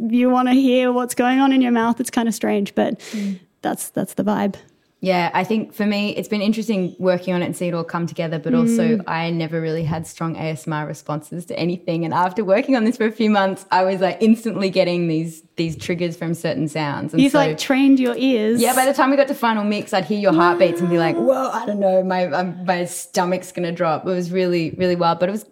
you 0.08 0.30
want 0.30 0.50
to 0.50 0.54
hear 0.54 0.92
what's 0.92 1.16
going 1.16 1.40
on 1.40 1.52
in 1.52 1.62
your 1.62 1.72
mouth. 1.72 2.00
It's 2.00 2.12
kind 2.12 2.28
of 2.28 2.34
strange, 2.34 2.76
but 2.76 3.00
mm. 3.00 3.40
that's 3.62 3.90
that's 3.90 4.16
the 4.16 4.24
vibe. 4.24 4.56
Yeah, 5.04 5.32
I 5.34 5.44
think 5.44 5.74
for 5.74 5.86
me, 5.86 6.16
it's 6.16 6.30
been 6.30 6.42
interesting 6.42 6.96
working 6.98 7.34
on 7.34 7.42
it 7.42 7.48
and 7.48 7.58
see 7.58 7.68
it 7.68 7.74
all 7.74 7.84
come 7.84 8.08
together, 8.08 8.40
but 8.40 8.54
also 8.54 9.00
mm. 9.00 9.04
I 9.06 9.32
never 9.32 9.60
really 9.60 9.84
had 9.84 10.08
strong 10.08 10.34
ASMR 10.38 10.88
responses 10.88 11.46
to 11.48 11.60
anything. 11.60 12.06
And 12.06 12.14
after 12.14 12.46
working 12.46 12.78
on 12.78 12.86
this 12.86 12.96
for 12.96 13.06
a 13.06 13.12
few 13.12 13.30
months, 13.30 13.66
I 13.70 13.84
was 13.84 14.00
like 14.00 14.20
instantly 14.22 14.70
getting 14.70 15.10
these 15.10 15.44
these 15.58 15.76
triggers 15.76 16.16
from 16.16 16.34
certain 16.34 16.70
sounds. 16.70 17.12
And 17.12 17.22
You've 17.22 17.34
so, 17.34 17.40
like 17.40 17.58
trained 17.58 18.00
your 18.00 18.16
ears. 18.16 18.62
yeah, 18.62 18.74
by 18.74 18.86
the 18.86 18.94
time 18.94 19.12
we 19.12 19.18
got 19.18 19.28
to 19.28 19.36
final 19.36 19.66
mix, 19.66 19.92
I'd 19.92 20.06
hear 20.06 20.20
your 20.20 20.32
heartbeats 20.32 20.80
and 20.80 20.90
be 20.90 20.98
like, 20.98 21.18
mm. 21.18 21.26
"Whoa, 21.26 21.50
I 21.50 21.66
don't 21.66 21.82
know, 21.82 22.02
my 22.02 22.28
um, 22.28 22.64
my 22.64 22.86
stomach's 22.86 23.52
gonna 23.52 23.74
drop." 23.74 24.08
It 24.08 24.10
was 24.10 24.32
really 24.32 24.72
really 24.78 24.96
wild, 24.96 25.20
but 25.20 25.28
it 25.28 25.34
was, 25.34 25.46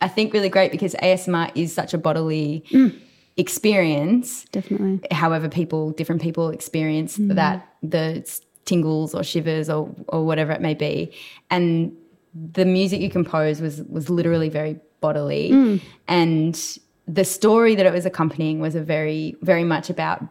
I 0.00 0.06
think, 0.06 0.32
really 0.32 0.48
great 0.48 0.70
because 0.70 0.94
ASMR 1.02 1.50
is 1.56 1.74
such 1.74 1.92
a 1.92 1.98
bodily 1.98 2.64
mm. 2.70 2.96
experience 3.36 4.44
definitely. 4.52 5.00
however 5.10 5.48
people 5.48 5.90
different 5.90 6.22
people 6.22 6.50
experience 6.50 7.16
that 7.18 7.66
the 7.82 8.22
tingles 8.64 9.14
or 9.14 9.22
shivers 9.22 9.68
or 9.68 9.92
or 10.08 10.24
whatever 10.24 10.52
it 10.52 10.60
may 10.60 10.74
be. 10.74 11.12
And 11.50 11.96
the 12.34 12.64
music 12.64 13.00
you 13.00 13.10
composed 13.10 13.60
was 13.60 13.82
was 13.82 14.08
literally 14.08 14.48
very 14.48 14.78
bodily. 15.00 15.50
Mm. 15.50 15.80
And 16.08 16.78
the 17.06 17.24
story 17.24 17.74
that 17.74 17.86
it 17.86 17.92
was 17.92 18.06
accompanying 18.06 18.60
was 18.60 18.74
a 18.74 18.82
very 18.82 19.36
very 19.42 19.64
much 19.64 19.90
about 19.90 20.22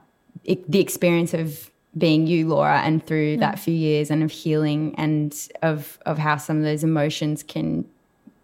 it, 0.43 0.69
the 0.69 0.79
experience 0.79 1.33
of 1.33 1.69
being 1.97 2.25
you 2.25 2.47
Laura 2.47 2.79
and 2.81 3.05
through 3.05 3.35
mm. 3.35 3.39
that 3.41 3.59
few 3.59 3.73
years 3.73 4.09
and 4.09 4.23
of 4.23 4.31
healing 4.31 4.95
and 4.97 5.50
of 5.61 6.00
of 6.05 6.17
how 6.17 6.38
some 6.38 6.57
of 6.57 6.63
those 6.63 6.83
emotions 6.83 7.43
can 7.43 7.85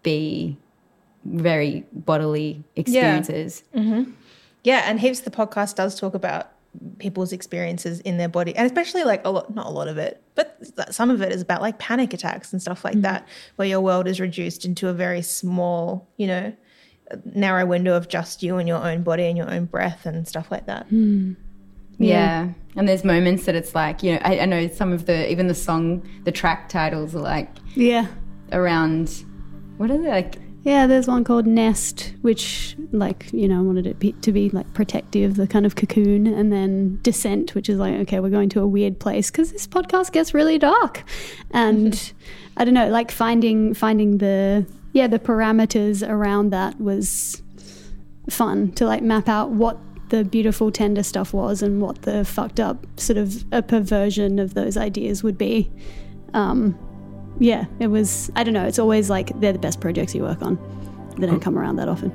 be 0.02 0.56
very 1.24 1.84
bodily 1.92 2.62
experiences. 2.76 3.64
Mm-hmm. 3.74 4.12
Yeah, 4.64 4.82
and 4.86 5.00
heaps 5.00 5.20
of 5.20 5.24
the 5.24 5.30
podcast 5.30 5.76
does 5.76 5.98
talk 5.98 6.14
about 6.14 6.50
people's 6.98 7.32
experiences 7.32 8.00
in 8.00 8.18
their 8.18 8.28
body, 8.28 8.54
and 8.54 8.66
especially 8.66 9.04
like 9.04 9.24
a 9.24 9.30
lot, 9.30 9.54
not 9.54 9.66
a 9.66 9.70
lot 9.70 9.88
of 9.88 9.98
it, 9.98 10.22
but 10.34 10.58
some 10.90 11.10
of 11.10 11.22
it 11.22 11.32
is 11.32 11.42
about 11.42 11.60
like 11.60 11.78
panic 11.78 12.12
attacks 12.12 12.52
and 12.52 12.60
stuff 12.62 12.84
like 12.84 12.94
mm-hmm. 12.94 13.02
that, 13.02 13.26
where 13.56 13.68
your 13.68 13.80
world 13.80 14.06
is 14.06 14.20
reduced 14.20 14.64
into 14.64 14.88
a 14.88 14.92
very 14.92 15.22
small, 15.22 16.08
you 16.16 16.26
know, 16.26 16.52
narrow 17.34 17.64
window 17.66 17.94
of 17.94 18.08
just 18.08 18.42
you 18.42 18.56
and 18.58 18.68
your 18.68 18.84
own 18.84 19.02
body 19.02 19.24
and 19.24 19.36
your 19.36 19.50
own 19.50 19.64
breath 19.64 20.06
and 20.06 20.28
stuff 20.28 20.50
like 20.50 20.66
that. 20.66 20.86
Hmm. 20.86 21.34
Yeah. 21.98 22.50
And 22.76 22.88
there's 22.88 23.04
moments 23.04 23.46
that 23.46 23.56
it's 23.56 23.74
like, 23.74 24.02
you 24.02 24.12
know, 24.12 24.20
I, 24.22 24.40
I 24.40 24.44
know 24.44 24.68
some 24.68 24.92
of 24.92 25.06
the, 25.06 25.30
even 25.30 25.48
the 25.48 25.54
song, 25.54 26.08
the 26.24 26.30
track 26.30 26.68
titles 26.68 27.14
are 27.14 27.20
like 27.20 27.48
Yeah. 27.74 28.06
around, 28.52 29.24
what 29.78 29.90
are 29.90 29.98
they 29.98 30.08
like? 30.08 30.36
Yeah, 30.64 30.86
there's 30.86 31.06
one 31.06 31.24
called 31.24 31.46
Nest, 31.46 32.12
which, 32.20 32.76
like, 32.92 33.32
you 33.32 33.48
know, 33.48 33.60
I 33.60 33.62
wanted 33.62 33.86
it 33.86 33.98
be, 33.98 34.12
to 34.12 34.32
be 34.32 34.50
like 34.50 34.70
protective, 34.74 35.36
the 35.36 35.46
kind 35.46 35.64
of 35.64 35.76
cocoon, 35.76 36.26
and 36.26 36.52
then 36.52 36.98
Descent, 37.02 37.54
which 37.54 37.68
is 37.68 37.78
like, 37.78 37.94
okay, 38.00 38.20
we're 38.20 38.28
going 38.28 38.48
to 38.50 38.60
a 38.60 38.66
weird 38.66 38.98
place 38.98 39.30
because 39.30 39.52
this 39.52 39.66
podcast 39.66 40.12
gets 40.12 40.34
really 40.34 40.58
dark, 40.58 41.04
and 41.52 42.12
I 42.56 42.64
don't 42.64 42.74
know, 42.74 42.88
like 42.88 43.10
finding 43.10 43.72
finding 43.72 44.18
the 44.18 44.66
yeah 44.92 45.06
the 45.06 45.18
parameters 45.18 46.06
around 46.06 46.50
that 46.50 46.80
was 46.80 47.42
fun 48.28 48.72
to 48.72 48.84
like 48.84 49.02
map 49.02 49.28
out 49.28 49.50
what 49.50 49.78
the 50.08 50.24
beautiful 50.24 50.70
tender 50.70 51.02
stuff 51.02 51.32
was 51.32 51.62
and 51.62 51.80
what 51.80 52.02
the 52.02 52.24
fucked 52.24 52.58
up 52.58 52.84
sort 52.98 53.16
of 53.16 53.44
a 53.52 53.62
perversion 53.62 54.38
of 54.38 54.54
those 54.54 54.76
ideas 54.76 55.22
would 55.22 55.38
be. 55.38 55.70
Um, 56.34 56.78
yeah, 57.38 57.64
it 57.80 57.86
was. 57.88 58.30
I 58.36 58.44
don't 58.44 58.54
know. 58.54 58.66
It's 58.66 58.78
always 58.78 59.08
like 59.10 59.38
they're 59.40 59.52
the 59.52 59.58
best 59.58 59.80
projects 59.80 60.14
you 60.14 60.22
work 60.22 60.42
on. 60.42 60.58
They 61.18 61.26
don't 61.26 61.40
come 61.40 61.58
around 61.58 61.76
that 61.76 61.88
often. 61.88 62.12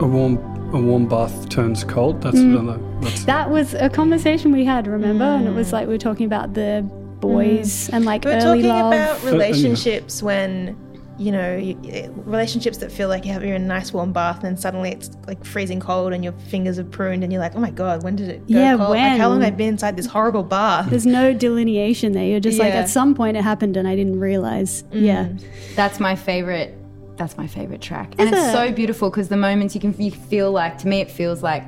a 0.00 0.06
warm 0.06 0.38
a 0.74 0.80
warm 0.80 1.06
bath 1.06 1.48
turns 1.50 1.84
cold. 1.84 2.22
That's 2.22 2.38
Mm. 2.38 2.58
another. 2.58 2.80
That's 3.02 3.24
That 3.24 3.50
was 3.50 3.74
a 3.74 3.90
conversation 3.90 4.52
we 4.52 4.64
had, 4.64 4.86
remember? 4.86 5.24
And 5.24 5.46
it 5.46 5.54
was 5.54 5.70
like 5.72 5.86
we 5.86 5.92
were 5.92 5.98
talking 5.98 6.24
about 6.24 6.54
the 6.54 6.84
boys 7.22 7.88
mm. 7.88 7.94
and 7.94 8.04
like 8.04 8.24
We're 8.24 8.32
early 8.32 8.62
talking 8.62 8.66
love. 8.66 8.92
about 8.92 9.18
oh, 9.22 9.28
oh, 9.28 9.32
relationships 9.32 10.22
when, 10.22 10.76
you 11.18 11.32
know, 11.32 11.56
you, 11.56 11.78
relationships 12.26 12.78
that 12.78 12.92
feel 12.92 13.08
like 13.08 13.24
you 13.24 13.32
have 13.32 13.42
you're 13.44 13.54
in 13.54 13.62
a 13.62 13.66
nice 13.66 13.92
warm 13.92 14.12
bath 14.12 14.44
and 14.44 14.58
suddenly 14.60 14.90
it's 14.90 15.10
like 15.26 15.42
freezing 15.44 15.80
cold 15.80 16.12
and 16.12 16.22
your 16.22 16.34
fingers 16.34 16.78
are 16.78 16.84
pruned 16.84 17.22
and 17.22 17.32
you're 17.32 17.40
like, 17.40 17.54
oh 17.54 17.60
my 17.60 17.70
god, 17.70 18.02
when 18.02 18.16
did 18.16 18.28
it 18.28 18.38
go 18.40 18.58
Yeah, 18.58 18.76
cold? 18.76 18.90
Like, 18.90 19.18
how 19.18 19.28
long 19.28 19.38
when? 19.38 19.44
have 19.46 19.54
I 19.54 19.56
been 19.56 19.68
inside 19.68 19.96
this 19.96 20.06
horrible 20.06 20.42
bath? 20.42 20.90
There's 20.90 21.06
no 21.06 21.32
delineation 21.32 22.12
there. 22.12 22.26
You're 22.26 22.40
just 22.40 22.58
like 22.58 22.74
at 22.74 22.90
some 22.90 23.14
point 23.14 23.36
it 23.36 23.42
happened 23.42 23.76
and 23.78 23.88
I 23.88 23.96
didn't 23.96 24.20
realize. 24.20 24.82
Mm. 24.84 25.02
Yeah. 25.02 25.28
That's 25.76 26.00
my 26.00 26.16
favorite. 26.16 26.76
That's 27.16 27.36
my 27.36 27.46
favorite 27.46 27.82
track, 27.82 28.14
and 28.18 28.28
it's 28.30 28.38
it? 28.38 28.52
so 28.52 28.72
beautiful 28.72 29.10
because 29.10 29.28
the 29.28 29.36
moments 29.36 29.74
you 29.74 29.80
can 29.82 29.94
you 30.00 30.10
feel 30.10 30.50
like 30.50 30.78
to 30.78 30.88
me 30.88 31.00
it 31.02 31.10
feels 31.10 31.42
like 31.42 31.62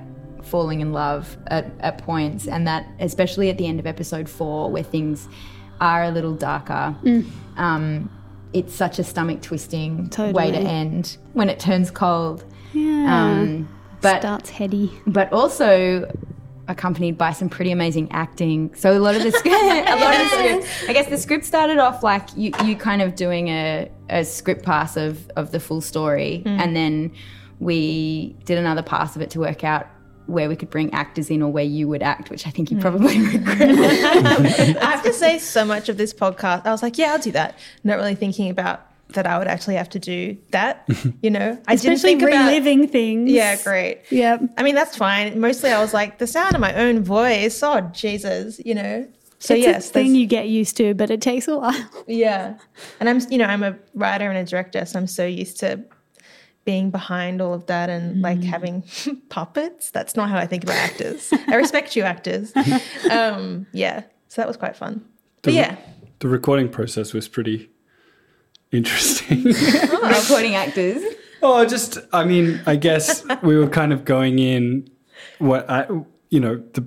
falling 0.45 0.81
in 0.81 0.93
love 0.93 1.37
at, 1.49 1.71
at 1.81 1.99
points, 1.99 2.47
and 2.47 2.67
that 2.67 2.87
especially 3.01 3.51
at 3.51 3.59
the 3.59 3.67
end 3.67 3.81
of 3.81 3.87
episode 3.87 4.29
four 4.29 4.71
where 4.71 4.83
things 4.83 5.29
are 5.81 6.05
a 6.05 6.11
little 6.11 6.35
darker. 6.35 6.95
Um, 7.57 8.11
it's 8.53 8.73
such 8.75 8.99
a 8.99 9.05
stomach 9.05 9.43
twisting 9.43 10.09
way 10.33 10.51
to 10.53 10.59
end 10.59 11.17
when 11.33 11.49
it 11.51 11.59
turns 11.59 11.91
cold. 11.91 12.45
Yeah. 12.73 13.33
Um, 13.33 13.69
but 14.01 14.21
Starts 14.21 14.51
heady. 14.51 14.93
but 15.07 15.33
also 15.33 16.11
accompanied 16.69 17.19
by 17.19 17.33
some 17.33 17.49
pretty 17.49 17.73
amazing 17.73 18.11
acting. 18.13 18.73
So 18.75 18.97
a 18.97 19.01
lot 19.01 19.17
of 19.17 19.23
the 19.23 19.33
script, 19.33 19.57
a 19.63 19.97
lot 19.97 20.15
of 20.15 20.21
the 20.21 20.29
script, 20.63 20.89
I 20.89 20.93
guess 20.93 21.09
the 21.09 21.19
script 21.19 21.45
started 21.45 21.79
off 21.79 22.03
like 22.03 22.29
you, 22.37 22.53
you 22.65 22.77
kind 22.77 23.03
of 23.03 23.15
doing 23.17 23.49
a, 23.49 23.91
a 24.09 24.25
script 24.25 24.63
pass 24.65 24.97
of, 24.97 25.29
of 25.37 25.51
the 25.51 25.61
full 25.61 25.81
story. 25.81 26.43
And 26.47 26.75
then 26.77 27.13
we 27.61 28.37
did 28.45 28.59
another 28.59 28.83
pass 28.83 29.15
of 29.17 29.23
it 29.23 29.31
to 29.31 29.41
work 29.41 29.65
out 29.65 29.89
where 30.27 30.49
we 30.49 30.57
could 30.57 30.71
bring 30.71 30.93
actors 30.93 31.31
in 31.31 31.43
or 31.43 31.53
where 31.53 31.65
you 31.65 31.89
would 31.89 32.03
act, 32.03 32.31
which 32.31 32.47
I 32.47 32.51
think 32.51 32.71
you 32.71 32.77
hmm. 32.77 32.83
probably 32.83 33.21
regret. 33.27 33.61
I 34.83 34.91
have 34.91 35.03
to 35.03 35.13
say, 35.13 35.39
so 35.39 35.65
much 35.65 35.89
of 35.89 35.97
this 35.97 36.13
podcast, 36.13 36.67
I 36.67 36.71
was 36.71 36.83
like, 36.83 36.99
yeah, 36.99 37.13
I'll 37.13 37.19
do 37.19 37.33
that. 37.33 37.59
Not 37.83 37.97
really 37.97 38.15
thinking 38.15 38.51
about 38.51 38.87
that 39.11 39.27
I 39.27 39.39
would 39.39 39.47
actually 39.47 39.77
have 39.77 39.89
to 39.91 39.99
do 39.99 40.37
that. 40.51 40.89
You 41.23 41.31
know, 41.31 41.59
I 41.67 41.77
didn't 41.77 41.95
Especially 41.95 42.19
think 42.19 42.23
about. 42.23 42.49
reliving 42.49 42.87
things. 42.87 43.31
Yeah, 43.31 43.57
great. 43.63 44.03
Yeah, 44.11 44.39
I 44.59 44.63
mean, 44.63 44.75
that's 44.75 44.95
fine. 44.95 45.41
Mostly, 45.41 45.71
I 45.71 45.81
was 45.81 45.95
like, 45.95 46.19
the 46.19 46.27
sound 46.27 46.55
of 46.55 46.61
my 46.61 46.75
own 46.75 47.03
voice. 47.03 47.63
Oh, 47.63 47.81
Jesus, 47.95 48.61
you 48.63 48.75
know. 48.75 49.09
So 49.39 49.55
it's 49.55 49.65
yes, 49.65 49.89
a 49.89 49.93
thing 49.93 50.15
you 50.15 50.27
get 50.27 50.49
used 50.49 50.77
to, 50.79 50.93
but 50.93 51.11
it 51.11 51.23
takes 51.23 51.49
a 51.49 51.57
while. 51.57 51.91
yeah. 52.07 52.59
And 53.01 53.09
I'm, 53.09 53.21
you 53.31 53.39
know, 53.39 53.47
I'm 53.47 53.63
a 53.63 53.77
writer 53.95 54.29
and 54.29 54.37
a 54.37 54.45
director, 54.45 54.85
so 54.85 54.99
I'm 54.99 55.07
so 55.07 55.25
used 55.25 55.59
to 55.61 55.83
being 56.65 56.91
behind 56.91 57.41
all 57.43 57.53
of 57.55 57.67
that 57.67 57.91
and 57.91 58.23
like 58.23 58.43
having 58.43 58.83
puppets. 59.29 59.91
That's 59.91 60.17
not 60.17 60.29
how 60.31 60.39
I 60.39 60.47
think 60.47 60.65
about 60.65 60.77
actors. 60.77 61.31
I 61.49 61.57
respect 61.57 61.95
you, 61.97 62.03
actors. 62.03 62.53
Um, 63.11 63.67
yeah. 63.73 64.03
So 64.29 64.41
that 64.41 64.49
was 64.49 64.57
quite 64.57 64.77
fun. 64.77 65.05
But 65.43 65.53
yeah, 65.53 65.77
the 66.21 66.29
recording 66.29 66.69
process 66.71 67.13
was 67.13 67.29
pretty 67.29 67.71
interesting. 68.73 69.45
Recording 70.03 70.55
actors. 70.55 71.03
oh, 71.43 71.65
just 71.67 71.99
I 72.13 72.25
mean, 72.25 72.61
I 72.67 72.77
guess 72.77 73.25
we 73.43 73.57
were 73.57 73.69
kind 73.69 73.93
of 73.93 74.05
going 74.05 74.39
in 74.39 74.89
what 75.39 75.69
I, 75.71 75.87
you 76.31 76.41
know, 76.41 76.57
the 76.73 76.85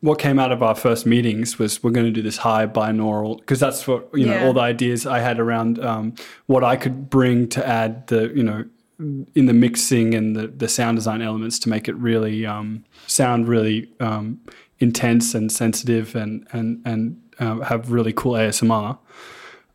what 0.00 0.18
came 0.20 0.38
out 0.38 0.52
of 0.52 0.62
our 0.62 0.76
first 0.76 1.06
meetings 1.06 1.58
was 1.58 1.82
we're 1.82 1.90
going 1.90 2.06
to 2.06 2.12
do 2.12 2.22
this 2.22 2.36
high 2.36 2.66
binaural 2.68 3.36
because 3.38 3.58
that's 3.58 3.86
what 3.88 4.08
you 4.14 4.26
know 4.26 4.34
Yeah. 4.34 4.46
all 4.46 4.52
the 4.52 4.60
ideas 4.60 5.06
I 5.06 5.18
had 5.18 5.40
around 5.40 5.84
um, 5.84 6.14
what 6.46 6.62
I 6.62 6.76
could 6.76 7.10
bring 7.10 7.48
to 7.48 7.66
add 7.66 8.06
the 8.06 8.32
you 8.34 8.44
know 8.44 8.64
in 8.98 9.46
the 9.46 9.52
mixing 9.52 10.14
and 10.14 10.34
the, 10.34 10.48
the 10.48 10.68
sound 10.68 10.96
design 10.96 11.22
elements 11.22 11.58
to 11.60 11.68
make 11.68 11.88
it 11.88 11.94
really 11.96 12.44
um, 12.44 12.84
sound 13.06 13.46
really 13.48 13.88
um, 14.00 14.40
intense 14.80 15.34
and 15.34 15.50
sensitive 15.52 16.14
and 16.16 16.46
and 16.52 16.82
and 16.84 17.20
uh, 17.38 17.60
have 17.60 17.92
really 17.92 18.12
cool 18.12 18.32
ASMR. 18.32 18.98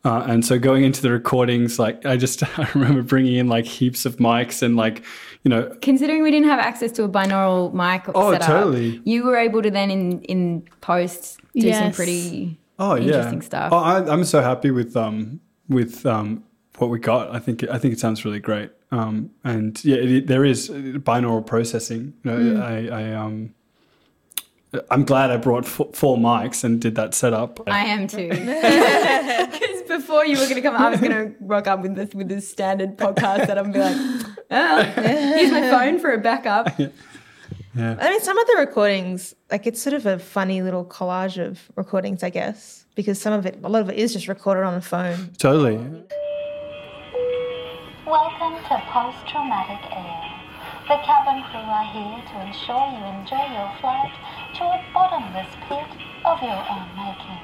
Uh, 0.06 0.22
and 0.28 0.44
so 0.44 0.58
going 0.58 0.84
into 0.84 1.00
the 1.00 1.10
recordings, 1.10 1.78
like 1.78 2.04
I 2.04 2.18
just 2.18 2.42
I 2.58 2.68
remember 2.74 3.02
bringing 3.02 3.36
in 3.36 3.48
like 3.48 3.64
heaps 3.64 4.04
of 4.04 4.16
mics 4.16 4.62
and 4.62 4.76
like 4.76 5.02
you 5.44 5.48
know 5.48 5.74
Considering 5.80 6.22
we 6.22 6.30
didn't 6.30 6.48
have 6.48 6.58
access 6.60 6.92
to 6.92 7.04
a 7.04 7.08
binaural 7.08 7.72
mic 7.72 8.02
Oh, 8.14 8.32
setup, 8.32 8.46
totally. 8.46 9.00
you 9.04 9.24
were 9.24 9.36
able 9.36 9.62
to 9.62 9.70
then 9.70 9.90
in 9.90 10.20
in 10.22 10.68
post 10.82 11.40
do 11.54 11.72
some 11.72 11.92
pretty 11.92 12.58
oh 12.78 12.96
yeah 12.96 13.06
interesting 13.06 13.40
stuff. 13.40 13.72
Oh, 13.72 13.78
I, 13.78 14.06
I'm 14.12 14.24
so 14.24 14.42
happy 14.42 14.70
with 14.70 14.94
um 14.96 15.40
with 15.70 16.04
um 16.04 16.44
what 16.78 16.90
we 16.90 16.98
got. 16.98 17.30
I 17.34 17.38
think 17.38 17.62
I 17.68 17.78
think 17.78 17.94
it 17.94 18.00
sounds 18.00 18.24
really 18.24 18.40
great. 18.40 18.70
Um 18.90 19.30
and 19.44 19.82
yeah, 19.84 19.96
it, 19.96 20.26
there 20.26 20.44
is 20.44 20.68
binaural 20.70 21.46
processing. 21.46 22.14
You 22.24 22.30
know, 22.30 22.36
Mm. 22.38 22.62
I 22.62 23.02
I 23.02 23.14
um 23.14 23.54
I'm 24.90 25.04
glad 25.04 25.30
I 25.30 25.36
brought 25.36 25.64
f- 25.66 25.92
four 25.94 26.16
mics 26.16 26.64
and 26.64 26.80
did 26.80 26.96
that 26.96 27.14
setup. 27.14 27.60
I 27.68 27.84
am 27.86 28.06
too. 28.08 28.28
Because 29.54 29.82
before 30.02 30.24
you 30.26 30.36
were 30.38 30.44
going 30.44 30.56
to 30.56 30.62
come, 30.62 30.74
I 30.74 30.90
was 30.90 31.00
going 31.00 31.12
to 31.12 31.32
rock 31.40 31.66
up 31.68 31.80
with 31.82 31.94
this 31.94 32.12
with 32.14 32.28
this 32.28 32.50
standard 32.50 32.96
podcast 32.96 33.46
that 33.46 33.56
I'm 33.58 33.70
be 33.70 33.78
like, 33.78 33.96
oh, 34.50 34.82
here's 34.82 35.52
my 35.52 35.70
phone 35.70 35.98
for 36.00 36.12
a 36.12 36.18
backup. 36.18 36.76
Yeah. 36.78 37.96
I 38.00 38.10
mean, 38.10 38.20
some 38.20 38.36
of 38.38 38.46
the 38.48 38.56
recordings, 38.58 39.34
like 39.50 39.66
it's 39.66 39.80
sort 39.80 39.94
of 39.94 40.06
a 40.06 40.18
funny 40.18 40.62
little 40.62 40.84
collage 40.84 41.38
of 41.44 41.70
recordings, 41.76 42.22
I 42.24 42.30
guess, 42.30 42.84
because 42.96 43.20
some 43.20 43.32
of 43.32 43.46
it, 43.46 43.58
a 43.62 43.68
lot 43.68 43.82
of 43.82 43.90
it 43.90 43.96
is 43.98 44.12
just 44.12 44.26
recorded 44.28 44.64
on 44.64 44.74
a 44.74 44.80
phone. 44.80 45.30
Totally. 45.38 45.76
Welcome 48.14 48.62
to 48.68 48.80
Post 48.92 49.26
Traumatic 49.26 49.90
Air. 49.90 50.22
The 50.86 51.02
cabin 51.02 51.42
crew 51.50 51.58
are 51.58 51.90
here 51.90 52.22
to 52.30 52.46
ensure 52.46 52.86
you 52.94 53.02
enjoy 53.18 53.42
your 53.52 53.72
flight 53.80 54.14
to 54.54 54.62
a 54.62 54.84
bottomless 54.94 55.50
pit 55.68 55.90
of 56.24 56.40
your 56.40 56.64
own 56.70 56.86
making. 56.94 57.42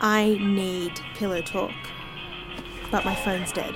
I 0.00 0.38
need 0.40 1.00
pillow 1.16 1.40
talk, 1.40 1.72
but 2.92 3.04
my 3.04 3.16
phone's 3.16 3.50
dead. 3.50 3.74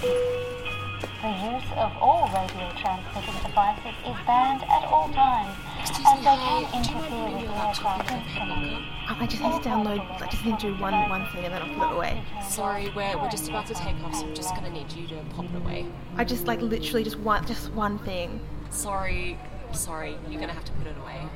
The 0.00 1.32
use 1.42 1.70
of 1.74 1.90
all 2.00 2.30
radio 2.32 2.70
transmitting 2.78 3.34
devices 3.44 3.98
is 4.06 4.16
banned 4.28 4.62
at 4.62 4.84
all 4.84 5.08
times, 5.12 5.56
as 5.82 6.18
they 6.18 6.24
can 6.24 6.62
interfere 6.74 7.24
with 7.24 7.46
the 7.46 7.56
aircraft 7.56 8.10
instruments. 8.10 8.86
I 9.08 9.26
just 9.26 9.42
need 9.42 9.62
to 9.62 9.68
download, 9.68 10.22
I 10.22 10.28
just 10.28 10.44
need 10.44 10.58
to 10.60 10.74
do 10.74 10.80
one, 10.80 10.94
one 11.08 11.26
thing 11.32 11.44
and 11.44 11.54
then 11.54 11.62
I'll 11.62 11.74
put 11.74 11.90
it 11.90 11.96
away. 11.96 12.24
Sorry, 12.48 12.90
we're, 12.94 13.16
we're 13.18 13.30
just 13.30 13.48
about 13.48 13.66
to 13.66 13.74
take 13.74 13.96
off, 14.04 14.14
so 14.14 14.26
I'm 14.26 14.34
just 14.34 14.54
gonna 14.54 14.70
need 14.70 14.92
you 14.92 15.06
to 15.08 15.16
pop 15.34 15.44
it 15.44 15.56
away. 15.56 15.86
I 16.16 16.24
just 16.24 16.46
like 16.46 16.60
literally 16.60 17.04
just 17.04 17.18
one, 17.18 17.46
just 17.46 17.70
one 17.72 17.98
thing. 17.98 18.40
Sorry, 18.70 19.38
sorry, 19.72 20.16
you're 20.28 20.40
gonna 20.40 20.52
have 20.52 20.64
to 20.64 20.72
put 20.72 20.86
it 20.86 20.96
away. 20.98 21.28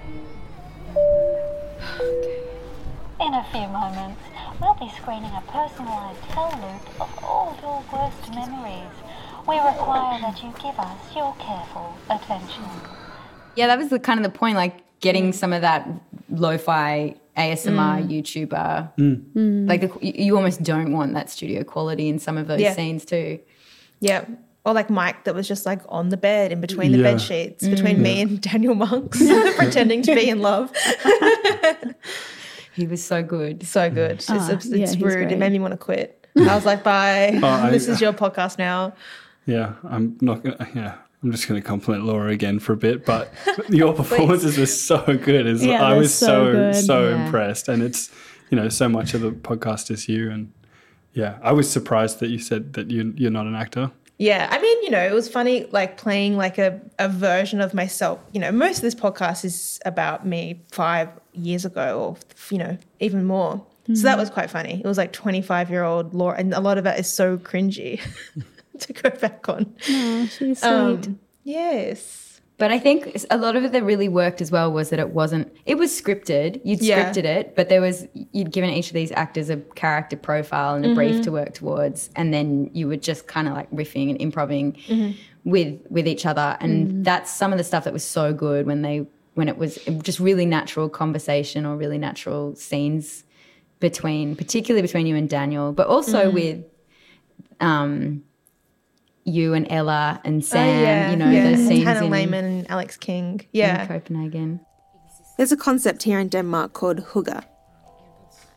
In 3.20 3.34
a 3.34 3.44
few 3.52 3.68
moments, 3.68 4.20
we'll 4.60 4.74
be 4.74 4.90
screening 4.96 5.32
a 5.32 5.42
personalised 5.48 6.20
hell 6.32 6.50
loop 6.60 7.00
of 7.00 7.24
all 7.24 7.56
your 7.62 7.84
worst 7.92 8.30
memories. 8.34 8.92
We 9.46 9.56
require 9.56 10.20
that 10.20 10.42
you 10.42 10.52
give 10.62 10.78
us 10.78 11.14
your 11.14 11.34
careful 11.38 11.94
attention. 12.10 12.64
Yeah, 13.56 13.68
that 13.68 13.78
was 13.78 13.88
the 13.88 13.98
kind 13.98 14.18
of 14.18 14.24
the 14.30 14.36
point, 14.36 14.56
like 14.56 14.78
getting 15.00 15.30
mm. 15.30 15.34
some 15.34 15.52
of 15.52 15.62
that 15.62 15.88
lo-fi 16.30 17.14
ASMR 17.36 18.06
mm. 18.06 18.08
YouTuber. 18.10 18.92
Mm. 18.96 19.68
Like 19.68 19.80
the, 19.82 19.90
you 20.00 20.12
you 20.26 20.36
almost 20.36 20.62
don't 20.62 20.92
want 20.92 21.14
that 21.14 21.30
studio 21.30 21.64
quality 21.64 22.08
in 22.08 22.18
some 22.18 22.38
of 22.38 22.46
those 22.46 22.60
Yeah. 22.60 22.74
scenes 22.74 23.04
too. 23.04 23.40
Yeah. 24.00 24.24
Or 24.64 24.72
like 24.72 24.88
Mike 24.88 25.24
that 25.24 25.34
was 25.34 25.46
just 25.46 25.66
like 25.66 25.82
on 25.88 26.08
the 26.08 26.16
bed 26.16 26.52
in 26.52 26.60
between 26.60 26.92
the 26.92 26.98
Yeah. 26.98 27.12
bed 27.12 27.20
sheets, 27.20 27.66
between 27.66 28.00
me 28.02 28.22
and 28.22 28.40
Daniel 28.50 28.74
Monks, 28.74 29.18
pretending 29.56 30.02
to 30.02 30.14
be 30.14 30.28
in 30.28 30.40
love. 30.40 30.72
He 32.72 32.86
was 32.86 33.04
so 33.04 33.22
good. 33.22 33.62
So 33.64 33.90
good. 33.90 34.12
It's, 34.12 34.30
Ah, 34.30 34.50
it's, 34.50 34.66
yeah, 34.66 34.84
it's 34.84 34.96
rude. 34.96 35.30
It 35.30 35.38
made 35.38 35.52
me 35.52 35.60
want 35.60 35.72
to 35.72 35.78
quit. 35.78 36.26
I 36.36 36.54
was 36.54 36.64
like, 36.64 36.82
bye. 36.82 37.38
I- 37.40 37.70
this 37.70 37.86
is 37.88 38.00
your 38.00 38.12
podcast 38.12 38.58
now. 38.58 38.94
Yeah, 39.46 39.74
I'm 39.84 40.16
not 40.20 40.42
gonna. 40.42 40.68
Yeah, 40.74 40.94
I'm 41.24 41.32
just 41.32 41.48
gonna 41.48 41.62
compliment 41.62 42.04
Laura 42.04 42.30
again 42.30 42.58
for 42.58 42.74
a 42.74 42.76
bit, 42.76 43.06
but 43.06 43.32
your 43.70 43.94
performances 43.94 44.58
were 44.58 44.66
so 44.66 45.02
good. 45.16 45.46
As 45.46 45.64
Yeah, 45.64 45.82
I 45.82 45.96
was 45.96 46.14
so 46.14 46.72
so 46.72 46.80
so 46.82 47.08
Yeah. 47.08 47.24
impressed, 47.24 47.68
and 47.68 47.82
it's 47.82 48.10
you 48.50 48.56
know 48.56 48.68
so 48.68 48.90
much 48.90 49.14
of 49.14 49.22
the 49.22 49.32
podcast 49.32 49.90
is 49.90 50.06
you, 50.06 50.30
and 50.30 50.52
yeah, 51.14 51.38
I 51.42 51.52
was 51.52 51.70
surprised 51.70 52.20
that 52.20 52.28
you 52.28 52.38
said 52.38 52.74
that 52.74 52.90
you 52.90 53.14
you're 53.16 53.30
not 53.30 53.46
an 53.46 53.54
actor. 53.54 53.90
Yeah, 54.18 54.48
I 54.50 54.60
mean, 54.60 54.82
you 54.82 54.90
know, 54.90 55.04
it 55.04 55.12
was 55.12 55.28
funny 55.28 55.64
like 55.72 55.96
playing 55.96 56.36
like 56.36 56.58
a, 56.58 56.80
a 56.98 57.08
version 57.08 57.60
of 57.60 57.74
myself. 57.74 58.20
You 58.32 58.40
know, 58.40 58.52
most 58.52 58.76
of 58.76 58.82
this 58.82 58.94
podcast 58.94 59.44
is 59.44 59.80
about 59.84 60.24
me 60.24 60.62
five 60.70 61.08
years 61.32 61.64
ago 61.64 62.00
or, 62.00 62.16
you 62.50 62.58
know, 62.58 62.78
even 63.00 63.24
more. 63.24 63.64
So 63.92 64.02
that 64.04 64.14
hmm. 64.14 64.20
was 64.20 64.30
quite 64.30 64.50
funny. 64.50 64.80
It 64.82 64.86
was 64.86 64.96
like 64.96 65.12
25 65.12 65.68
year 65.68 65.82
old 65.82 66.14
Laura, 66.14 66.38
and 66.38 66.54
a 66.54 66.60
lot 66.60 66.78
of 66.78 66.86
it 66.86 66.98
is 66.98 67.12
so 67.12 67.36
cringy 67.36 68.00
to 68.80 68.92
go 68.92 69.10
back 69.10 69.48
on. 69.48 69.74
Oh, 69.88 70.26
she's 70.26 70.58
sweet. 70.60 70.68
Um, 70.68 71.18
yes. 71.44 72.40
But 72.56 72.70
I 72.70 72.78
think 72.78 73.20
a 73.30 73.36
lot 73.36 73.56
of 73.56 73.64
it 73.64 73.72
that 73.72 73.82
really 73.82 74.08
worked 74.08 74.40
as 74.40 74.52
well 74.52 74.70
was 74.72 74.90
that 74.90 75.00
it 75.00 75.10
wasn't. 75.10 75.52
It 75.66 75.74
was 75.76 75.90
scripted. 75.90 76.60
You'd 76.64 76.80
Yeah. 76.82 77.10
scripted 77.10 77.24
it, 77.24 77.56
but 77.56 77.68
there 77.68 77.80
was 77.80 78.06
you'd 78.30 78.52
given 78.52 78.70
each 78.70 78.86
of 78.88 78.94
these 78.94 79.10
actors 79.10 79.50
a 79.50 79.56
character 79.74 80.16
profile 80.16 80.76
and 80.76 80.86
a 80.86 80.94
brief 80.94 81.20
to 81.22 81.32
work 81.32 81.54
towards, 81.54 82.10
and 82.14 82.32
then 82.32 82.70
you 82.72 82.86
were 82.86 82.96
just 82.96 83.26
kind 83.26 83.48
of 83.48 83.54
like 83.54 83.68
riffing 83.72 84.08
and 84.10 84.20
improvising 84.22 85.16
with 85.44 85.80
with 85.90 86.06
each 86.06 86.24
other, 86.26 86.56
and 86.60 87.04
that's 87.04 87.32
some 87.32 87.50
of 87.50 87.58
the 87.58 87.64
stuff 87.64 87.82
that 87.84 87.92
was 87.92 88.04
so 88.04 88.32
good 88.32 88.66
when 88.66 88.82
they 88.82 89.04
when 89.34 89.48
it 89.48 89.58
was 89.58 89.76
just 90.02 90.20
really 90.20 90.46
natural 90.46 90.88
conversation 90.88 91.66
or 91.66 91.76
really 91.76 91.98
natural 91.98 92.54
scenes 92.54 93.24
between, 93.80 94.36
particularly 94.36 94.80
between 94.80 95.08
you 95.08 95.16
and 95.16 95.28
Daniel, 95.28 95.72
but 95.72 95.88
also 95.88 96.30
with 96.30 96.64
um, 97.60 98.22
you 99.24 99.54
and 99.54 99.66
Ella 99.70 100.20
and 100.24 100.42
oh, 100.42 100.46
Sam. 100.46 100.68
oh, 100.68 100.82
yeah. 100.82 101.10
You 101.10 101.16
know 101.16 101.30
yeah. 101.30 101.50
those 101.50 101.66
scenes 101.66 101.84
Hannah 101.84 102.04
in, 102.04 102.10
Lehman 102.10 102.44
and 102.44 102.70
Alex 102.70 102.96
King. 102.96 103.40
in 103.40 103.48
Yeah. 103.60 103.86
Copenhagen. 103.86 104.60
There's 105.36 105.52
a 105.52 105.56
concept 105.56 106.02
here 106.04 106.18
in 106.20 106.28
Denmark 106.28 106.72
called 106.74 107.00
hugger. 107.00 107.42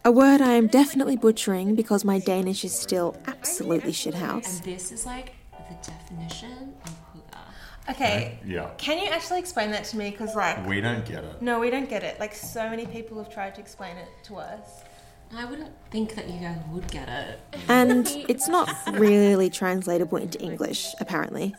A 0.05 0.11
word 0.11 0.41
I 0.41 0.53
am 0.53 0.67
definitely 0.67 1.17
butchering 1.17 1.75
because 1.75 2.05
my 2.05 2.19
Danish 2.19 2.63
is 2.63 2.73
still 2.77 3.15
absolutely 3.27 3.91
shithouse. 3.91 4.57
And 4.57 4.63
this 4.75 4.91
is 4.91 5.05
like 5.05 5.33
the 5.69 5.75
definition 5.91 6.73
of 6.85 6.91
hygge. 6.91 7.91
Okay. 7.91 8.39
Yeah. 8.45 8.69
Can 8.77 8.99
you 8.99 9.09
actually 9.09 9.39
explain 9.39 9.71
that 9.71 9.85
to 9.85 9.97
me? 9.97 10.11
Because, 10.11 10.35
like, 10.35 10.65
We 10.67 10.81
don't 10.81 11.05
get 11.05 11.23
it. 11.23 11.41
no, 11.41 11.59
we 11.59 11.69
don't 11.69 11.89
get 11.89 12.03
it. 12.03 12.19
Like, 12.19 12.33
so 12.35 12.69
many 12.69 12.85
people 12.85 13.17
have 13.17 13.33
tried 13.33 13.55
to 13.55 13.61
explain 13.61 13.95
it 13.97 14.09
to 14.25 14.35
us. 14.35 14.83
I 15.35 15.45
wouldn't 15.45 15.73
think 15.91 16.15
that 16.15 16.29
you 16.29 16.39
guys 16.39 16.57
would 16.71 16.89
get 16.89 17.09
it. 17.09 17.39
And 17.67 18.07
it's 18.27 18.47
not 18.47 18.69
really 18.93 19.49
translatable 19.49 20.17
into 20.17 20.39
English, 20.41 20.93
apparently. 20.99 21.55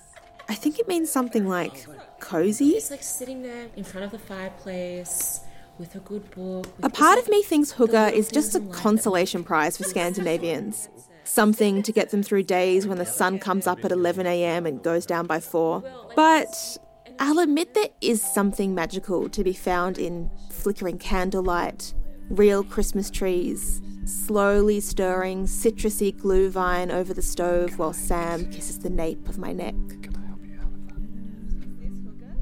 I 0.49 0.55
think 0.55 0.79
it 0.79 0.89
means 0.89 1.11
something 1.11 1.47
like 1.47 1.87
cozy. 2.21 2.71
It's 2.71 2.91
like 2.91 3.03
sitting 3.03 3.43
there 3.43 3.69
in 3.77 3.85
front 3.85 4.07
of 4.07 4.11
the 4.11 4.19
fireplace 4.19 5.41
with 5.79 5.95
a 5.95 6.01
good 6.01 6.31
book. 6.31 6.67
A 6.83 6.91
part 6.91 7.19
of 7.19 7.29
me 7.29 7.43
thinks 7.43 7.73
little 7.73 8.09
is 8.09 8.29
just 8.31 8.55
a 8.55 8.59
things 8.59 8.63
in 8.63 8.69
life 8.69 8.77
that 8.77 8.83
consolation 8.83 9.45
prize 9.45 9.77
for 9.77 9.85
Scandinavians. 9.85 10.89
Something 11.25 11.83
to 11.83 11.93
get 11.93 12.11
them 12.11 12.23
through 12.23 12.45
days 12.45 12.87
when 12.87 12.97
the 12.97 13.05
sun 13.05 13.39
comes 13.39 13.67
up 13.67 13.85
at 13.85 13.91
11am 13.91 14.67
and 14.67 14.83
goes 14.83 15.05
down 15.05 15.27
by 15.27 15.41
4. 15.41 15.85
But 16.17 16.79
I'll 17.19 17.39
admit 17.39 17.75
there 17.75 17.91
is 18.01 18.23
something 18.23 18.75
magical 18.75 19.29
to 19.29 19.45
be 19.45 19.53
found 19.53 19.99
in 19.99 20.31
flickering 20.51 20.99
candlelight, 20.99 21.93
real 22.31 22.63
Christmas 22.65 23.11
trees, 23.11 23.81
slowly 24.05 24.81
stirring 24.81 25.45
citrusy 25.47 26.15
glühwein 26.15 26.91
over 26.91 27.13
the 27.15 27.23
stove 27.23 27.79
while 27.79 27.93
Sam 27.93 28.47
kisses 28.51 28.79
the 28.79 28.91
nape 28.91 29.29
of 29.29 29.39
my 29.39 29.53
neck. 29.53 29.75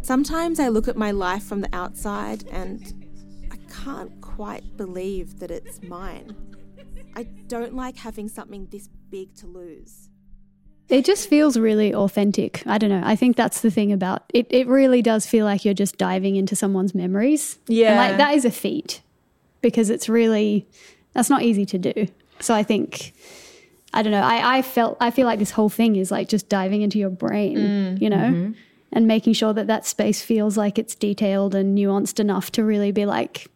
Sometimes 0.03 0.61
I 0.61 0.68
look 0.68 0.87
at 0.87 0.96
my 0.96 1.11
life 1.11 1.42
from 1.42 1.62
the 1.62 1.68
outside 1.75 2.44
and 2.53 2.94
I 3.51 3.57
can't 3.85 4.20
quite 4.20 4.77
believe 4.77 5.40
that 5.40 5.51
it's 5.51 5.83
mine. 5.83 6.37
I 7.16 7.25
don't 7.49 7.75
like 7.75 7.96
having 7.96 8.29
something 8.29 8.68
this 8.70 8.88
big 9.11 9.35
to 9.37 9.46
lose. 9.46 10.11
It 10.88 11.05
just 11.05 11.29
feels 11.29 11.59
really 11.59 11.92
authentic. 11.92 12.62
I 12.66 12.79
don't 12.79 12.90
know. 12.90 13.03
I 13.05 13.16
think 13.16 13.35
that's 13.35 13.62
the 13.62 13.70
thing 13.72 13.90
about 13.90 14.22
it. 14.33 14.46
It 14.51 14.68
really 14.68 15.03
does 15.03 15.27
feel 15.27 15.44
like 15.44 15.64
you're 15.64 15.75
just 15.75 15.99
diving 15.99 16.37
into 16.37 16.55
someone's 16.55 16.94
memories. 16.94 17.59
And 17.66 17.77
Yeah. 17.77 17.96
like 17.96 18.18
that 18.18 18.35
is 18.37 18.44
a 18.44 18.53
feat 18.53 19.01
because 19.66 19.90
it's 19.90 20.09
really, 20.09 20.64
that's 21.12 21.29
not 21.29 21.42
easy 21.42 21.66
to 21.66 21.76
do. 21.76 22.07
So 22.38 22.55
I 22.55 22.62
think, 22.62 23.12
I 23.92 24.02
don't 24.02 24.12
know. 24.12 24.22
I, 24.22 24.59
I 24.59 24.62
felt, 24.62 24.96
I 25.00 25.11
feel 25.11 25.26
like 25.26 25.40
this 25.40 25.50
whole 25.50 25.68
thing 25.68 25.96
is 25.96 26.12
like 26.12 26.29
just 26.29 26.48
diving 26.48 26.83
into 26.83 27.00
your 27.00 27.11
brain, 27.11 27.57
mm, 27.59 28.00
you 28.00 28.09
know, 28.09 28.16
mm-hmm. 28.16 28.52
and 28.92 29.07
making 29.09 29.33
sure 29.33 29.52
that 29.52 29.66
that 29.66 29.85
space 29.85 30.22
feels 30.22 30.57
like 30.57 30.79
it's 30.79 30.94
detailed 30.94 31.57
and 31.57 31.76
nuanced 31.76 32.20
enough 32.20 32.52
to 32.52 32.62
really 32.62 32.92
be 32.92 33.07
like, 33.07 33.48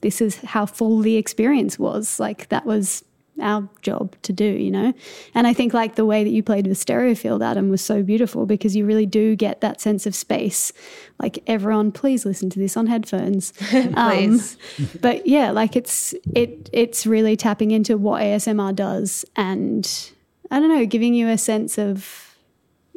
this 0.00 0.20
is 0.20 0.38
how 0.38 0.66
full 0.66 0.98
the 0.98 1.14
experience 1.16 1.78
was. 1.78 2.18
Like 2.18 2.48
that 2.48 2.66
was 2.66 3.04
our 3.40 3.68
job 3.82 4.16
to 4.22 4.32
do, 4.32 4.44
you 4.44 4.70
know? 4.70 4.92
And 5.34 5.46
I 5.46 5.52
think 5.52 5.74
like 5.74 5.96
the 5.96 6.04
way 6.04 6.24
that 6.24 6.30
you 6.30 6.42
played 6.42 6.66
with 6.66 6.78
Stereofield, 6.78 7.42
Adam, 7.42 7.68
was 7.68 7.82
so 7.82 8.02
beautiful 8.02 8.46
because 8.46 8.76
you 8.76 8.84
really 8.84 9.06
do 9.06 9.36
get 9.36 9.60
that 9.60 9.80
sense 9.80 10.06
of 10.06 10.14
space. 10.14 10.72
Like 11.20 11.42
everyone, 11.46 11.92
please 11.92 12.24
listen 12.24 12.50
to 12.50 12.58
this 12.58 12.76
on 12.76 12.86
headphones. 12.86 13.52
Please. 13.70 14.56
Um, 14.78 14.88
but 15.00 15.26
yeah, 15.26 15.50
like 15.50 15.76
it's 15.76 16.14
it 16.34 16.68
it's 16.72 17.06
really 17.06 17.36
tapping 17.36 17.70
into 17.70 17.96
what 17.96 18.22
ASMR 18.22 18.74
does 18.74 19.24
and 19.36 20.10
I 20.50 20.60
don't 20.60 20.68
know, 20.68 20.86
giving 20.86 21.14
you 21.14 21.28
a 21.28 21.38
sense 21.38 21.78
of 21.78 22.24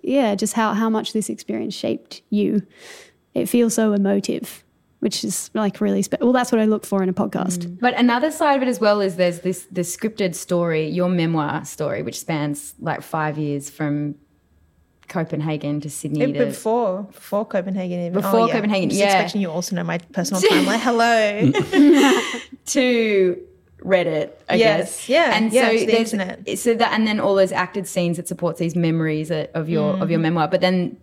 yeah, 0.07 0.35
just 0.35 0.53
how, 0.53 0.73
how 0.73 0.89
much 0.89 1.13
this 1.13 1.29
experience 1.29 1.73
shaped 1.73 2.21
you. 2.29 2.65
It 3.33 3.47
feels 3.47 3.73
so 3.73 3.93
emotive, 3.93 4.63
which 4.99 5.23
is 5.23 5.49
like 5.53 5.79
really 5.81 6.01
spe- 6.01 6.19
well. 6.21 6.33
That's 6.33 6.51
what 6.51 6.59
I 6.61 6.65
look 6.65 6.85
for 6.85 7.03
in 7.03 7.09
a 7.09 7.13
podcast. 7.13 7.79
But 7.79 7.93
another 7.95 8.31
side 8.31 8.55
of 8.57 8.61
it 8.63 8.67
as 8.67 8.79
well 8.79 8.99
is 9.01 9.15
there's 9.15 9.39
this 9.41 9.67
the 9.71 9.81
scripted 9.81 10.33
story, 10.35 10.87
your 10.89 11.09
memoir 11.09 11.65
story, 11.65 12.01
which 12.03 12.19
spans 12.19 12.73
like 12.79 13.01
five 13.03 13.37
years 13.37 13.69
from 13.69 14.15
Copenhagen 15.07 15.79
to 15.81 15.89
Sydney. 15.89 16.21
It- 16.21 16.33
to, 16.33 16.45
before 16.47 17.03
before 17.03 17.45
Copenhagen 17.45 17.99
even. 17.99 18.13
Before 18.13 18.41
Oh, 18.41 18.45
yeah. 18.47 18.53
Copenhagen, 18.53 18.89
Just 18.89 18.99
yeah. 18.99 19.13
expecting 19.13 19.41
you 19.41 19.49
also 19.49 19.75
know 19.75 19.83
my 19.83 19.99
personal 20.11 20.41
timeline. 20.41 20.79
Hello. 20.79 21.51
to 22.65 23.41
Reddit, 23.83 24.31
I 24.49 24.55
Yes, 24.55 24.79
guess. 24.79 25.09
yeah, 25.09 25.37
and 25.37 25.53
yeah, 25.53 25.67
so 25.69 25.77
the 25.77 25.85
there's 25.85 26.13
internet. 26.13 26.57
so 26.59 26.73
that, 26.73 26.91
and 26.93 27.05
then 27.07 27.19
all 27.19 27.35
those 27.35 27.51
acted 27.51 27.87
scenes 27.87 28.17
that 28.17 28.27
supports 28.27 28.59
these 28.59 28.75
memories 28.75 29.29
of 29.31 29.47
of 29.53 29.69
your 29.69 29.93
of 29.93 30.07
Mm. 30.07 30.11
your 30.11 30.19
memoir. 30.19 30.47
But 30.47 30.61
then 30.61 30.97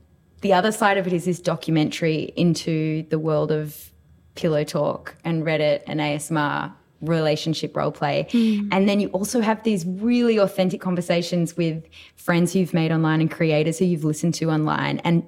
the 0.45 0.53
other 0.53 0.71
side 0.71 0.99
of 0.99 1.07
it 1.07 1.15
is 1.15 1.25
this 1.25 1.41
documentary 1.41 2.31
into 2.37 3.03
the 3.09 3.19
world 3.19 3.51
of 3.51 3.91
pillow 4.35 4.63
talk 4.63 5.17
and 5.25 5.43
Reddit 5.43 5.83
and 5.87 6.01
ASMR 6.01 6.71
relationship 7.01 7.75
role 7.75 7.91
play. 7.91 8.27
Mm. 8.29 8.69
And 8.71 8.87
then 8.87 9.01
you 9.01 9.09
also 9.09 9.41
have 9.41 9.63
these 9.63 9.87
really 9.87 10.37
authentic 10.37 10.83
conversations 10.83 11.57
with 11.57 11.83
friends 12.17 12.53
who 12.53 12.59
you've 12.59 12.75
made 12.75 12.93
online 12.93 13.23
and 13.23 13.31
creators 13.31 13.79
who 13.79 13.87
you've 13.87 14.05
listened 14.05 14.35
to 14.35 14.51
online. 14.51 14.99
And 14.99 15.23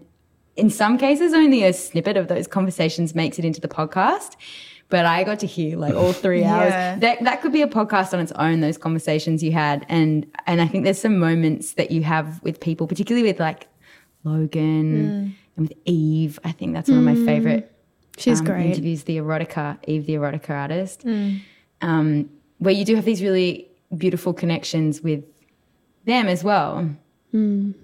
in 0.54 0.68
some 0.68 0.98
cases, 0.98 1.32
only 1.32 1.64
a 1.64 1.72
snippet 1.72 2.18
of 2.18 2.28
those 2.28 2.46
conversations 2.46 3.14
makes 3.14 3.38
it 3.38 3.44
into 3.46 3.62
the 3.62 3.68
podcast. 3.68 4.36
But 4.90 5.06
I 5.06 5.24
got 5.24 5.38
to 5.40 5.46
hear 5.46 5.78
like 5.78 5.94
all 5.94 6.12
three 6.12 6.44
hours. 6.52 6.72
Yeah. 6.72 6.98
That 6.98 7.24
that 7.24 7.40
could 7.40 7.52
be 7.52 7.62
a 7.62 7.66
podcast 7.66 8.12
on 8.12 8.20
its 8.20 8.32
own. 8.32 8.60
Those 8.60 8.76
conversations 8.76 9.42
you 9.42 9.52
had, 9.52 9.86
and 9.88 10.26
and 10.46 10.60
I 10.60 10.68
think 10.68 10.84
there's 10.84 11.00
some 11.00 11.18
moments 11.18 11.72
that 11.74 11.90
you 11.90 12.02
have 12.02 12.42
with 12.42 12.60
people, 12.60 12.86
particularly 12.86 13.26
with 13.26 13.40
like 13.40 13.66
Logan 14.26 14.92
Mm. 14.94 15.32
and 15.56 15.68
with 15.68 15.72
Eve. 15.84 16.38
I 16.44 16.52
think 16.52 16.74
that's 16.74 16.88
one 16.88 16.98
of 16.98 17.04
my 17.04 17.14
Mm. 17.14 17.24
favorite. 17.24 17.72
She's 18.18 18.40
um, 18.40 18.46
great. 18.46 18.66
Interviews 18.66 19.04
the 19.04 19.16
erotica, 19.18 19.78
Eve, 19.86 20.06
the 20.06 20.14
erotica 20.14 20.50
artist, 20.50 21.04
Mm. 21.06 21.40
um, 21.82 22.28
where 22.58 22.74
you 22.74 22.84
do 22.84 22.96
have 22.96 23.04
these 23.04 23.22
really 23.22 23.68
beautiful 23.96 24.32
connections 24.32 25.02
with 25.02 25.22
them 26.06 26.26
as 26.26 26.42
well. 26.42 26.88
Mm. 27.34 27.74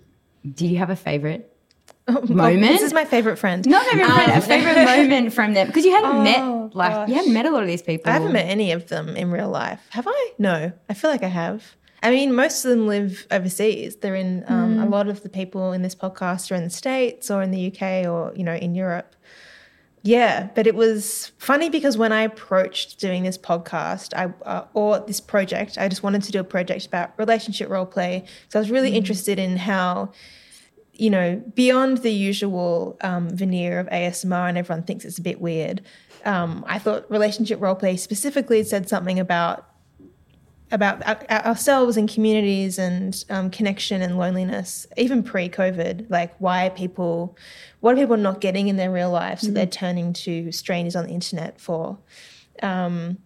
Do 0.54 0.66
you 0.66 0.78
have 0.78 0.90
a 0.90 0.96
favorite 0.96 1.48
Oh, 2.08 2.20
moment? 2.26 2.62
This 2.62 2.82
is 2.82 2.92
my 2.92 3.04
favorite 3.04 3.36
friend. 3.38 3.64
Not 3.68 3.84
favorite 3.86 4.06
friend, 4.10 4.32
a 4.32 4.36
Um, 4.36 4.40
favorite 4.42 4.84
moment 4.84 5.32
from 5.32 5.54
them 5.54 5.68
because 5.68 5.84
you 5.84 5.92
hadn't 5.92 6.16
Oh, 6.16 6.22
met 6.22 6.74
like 6.74 7.08
you 7.08 7.14
hadn't 7.14 7.32
met 7.32 7.46
a 7.46 7.50
lot 7.50 7.62
of 7.62 7.68
these 7.68 7.82
people. 7.82 8.10
I 8.10 8.14
haven't 8.14 8.32
met 8.32 8.46
any 8.46 8.72
of 8.72 8.88
them 8.88 9.14
in 9.16 9.30
real 9.30 9.48
life. 9.50 9.80
Have 9.90 10.06
I? 10.08 10.30
No. 10.38 10.72
I 10.88 10.94
feel 10.94 11.10
like 11.10 11.22
I 11.22 11.28
have. 11.28 11.76
I 12.02 12.10
mean, 12.10 12.34
most 12.34 12.64
of 12.64 12.70
them 12.70 12.86
live 12.88 13.26
overseas. 13.30 13.96
They're 13.96 14.16
in 14.16 14.44
um, 14.48 14.76
Mm. 14.78 14.86
a 14.86 14.88
lot 14.88 15.08
of 15.08 15.22
the 15.22 15.28
people 15.28 15.72
in 15.72 15.82
this 15.82 15.94
podcast 15.94 16.50
are 16.50 16.56
in 16.56 16.64
the 16.64 16.70
States 16.70 17.30
or 17.30 17.42
in 17.42 17.50
the 17.52 17.66
UK 17.68 18.06
or, 18.06 18.32
you 18.34 18.42
know, 18.44 18.54
in 18.54 18.74
Europe. 18.74 19.14
Yeah, 20.04 20.48
but 20.56 20.66
it 20.66 20.74
was 20.74 21.30
funny 21.38 21.68
because 21.70 21.96
when 21.96 22.10
I 22.12 22.22
approached 22.22 22.98
doing 22.98 23.22
this 23.22 23.38
podcast, 23.38 24.12
I 24.16 24.32
uh, 24.44 24.64
or 24.74 24.98
this 24.98 25.20
project, 25.20 25.78
I 25.78 25.86
just 25.88 26.02
wanted 26.02 26.24
to 26.24 26.32
do 26.32 26.40
a 26.40 26.44
project 26.44 26.86
about 26.86 27.12
relationship 27.18 27.68
role 27.68 27.86
play. 27.86 28.24
So 28.48 28.58
I 28.58 28.62
was 28.62 28.70
really 28.72 28.96
interested 28.96 29.38
in 29.38 29.58
how, 29.58 30.10
you 30.92 31.08
know, 31.08 31.40
beyond 31.54 31.98
the 31.98 32.10
usual 32.10 32.96
um, 33.02 33.30
veneer 33.30 33.78
of 33.78 33.86
ASMR, 33.90 34.48
and 34.48 34.58
everyone 34.58 34.82
thinks 34.82 35.04
it's 35.04 35.18
a 35.18 35.22
bit 35.22 35.40
weird. 35.40 35.82
Um, 36.24 36.64
I 36.66 36.80
thought 36.80 37.08
relationship 37.08 37.60
role 37.60 37.76
play 37.76 37.96
specifically 37.96 38.64
said 38.64 38.88
something 38.88 39.20
about 39.20 39.68
about 40.72 41.06
our- 41.06 41.46
ourselves 41.46 41.96
and 41.96 42.08
communities 42.08 42.78
and 42.78 43.24
um, 43.30 43.50
connection 43.50 44.02
and 44.02 44.18
loneliness, 44.18 44.86
even 44.96 45.22
pre-COVID. 45.22 46.10
Like, 46.10 46.34
why 46.40 46.66
are 46.66 46.70
people, 46.70 47.36
what 47.80 47.94
are 47.94 47.98
people 47.98 48.16
not 48.16 48.40
getting 48.40 48.68
in 48.68 48.76
their 48.76 48.90
real 48.90 49.10
lives 49.10 49.42
that 49.42 49.52
they're 49.52 49.66
turning 49.66 50.12
to 50.14 50.50
strangers 50.50 50.96
on 50.96 51.06
the 51.06 51.12
internet 51.12 51.60
for? 51.60 51.98
Um, 52.62 53.18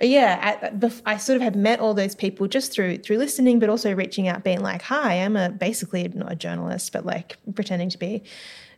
yeah, 0.00 0.70
I, 0.72 1.14
I 1.14 1.16
sort 1.16 1.36
of 1.36 1.42
had 1.42 1.56
met 1.56 1.80
all 1.80 1.94
those 1.94 2.14
people 2.14 2.46
just 2.46 2.72
through 2.72 2.98
through 2.98 3.18
listening, 3.18 3.58
but 3.58 3.68
also 3.68 3.92
reaching 3.92 4.28
out, 4.28 4.44
being 4.44 4.60
like, 4.60 4.82
"Hi, 4.82 5.14
I'm 5.14 5.36
a 5.36 5.50
basically 5.50 6.06
not 6.06 6.30
a 6.30 6.36
journalist, 6.36 6.92
but 6.92 7.04
like 7.04 7.36
pretending 7.54 7.90
to 7.90 7.98
be." 7.98 8.22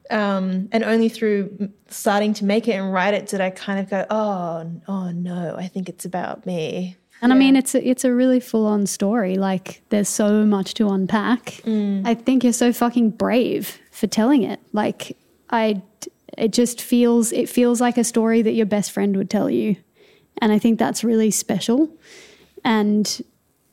Um, 0.09 0.69
and 0.73 0.83
only 0.83 1.09
through 1.11 1.71
starting 1.89 2.33
to 2.35 2.45
make 2.45 2.67
it 2.69 2.73
and 2.73 2.93
write 2.93 3.15
it 3.15 3.27
did 3.27 3.41
I 3.43 3.51
kind 3.51 3.81
of 3.81 3.91
go, 3.91 4.07
"Oh, 4.09 4.71
oh 4.89 5.11
no, 5.11 5.57
I 5.59 5.69
think 5.69 5.91
it's 5.91 6.07
about 6.07 6.47
me." 6.47 6.97
And 7.23 7.33
I 7.33 7.37
mean, 7.37 7.55
it's 7.55 7.75
a, 7.75 7.87
it's 7.87 8.05
a 8.05 8.15
really 8.15 8.41
full 8.41 8.67
on 8.67 8.87
story. 8.87 9.37
Like, 9.37 9.83
there's 9.91 10.09
so 10.09 10.47
much 10.47 10.75
to 10.75 10.89
unpack. 10.89 11.47
Mm. 11.65 12.07
I 12.07 12.15
think 12.15 12.43
you're 12.45 12.53
so 12.53 12.73
fucking 12.73 13.11
brave 13.11 13.79
for 13.91 14.07
telling 14.07 14.43
it. 14.43 14.59
Like, 14.73 15.17
I, 15.51 15.83
it 16.39 16.53
just 16.53 16.81
feels 16.81 17.33
it 17.33 17.49
feels 17.49 17.81
like 17.81 17.99
a 17.99 18.05
story 18.05 18.41
that 18.43 18.53
your 18.53 18.67
best 18.67 18.93
friend 18.93 19.17
would 19.17 19.29
tell 19.29 19.51
you, 19.51 19.77
and 20.39 20.53
I 20.53 20.59
think 20.59 20.79
that's 20.79 21.05
really 21.05 21.31
special. 21.31 21.91
And 22.65 23.23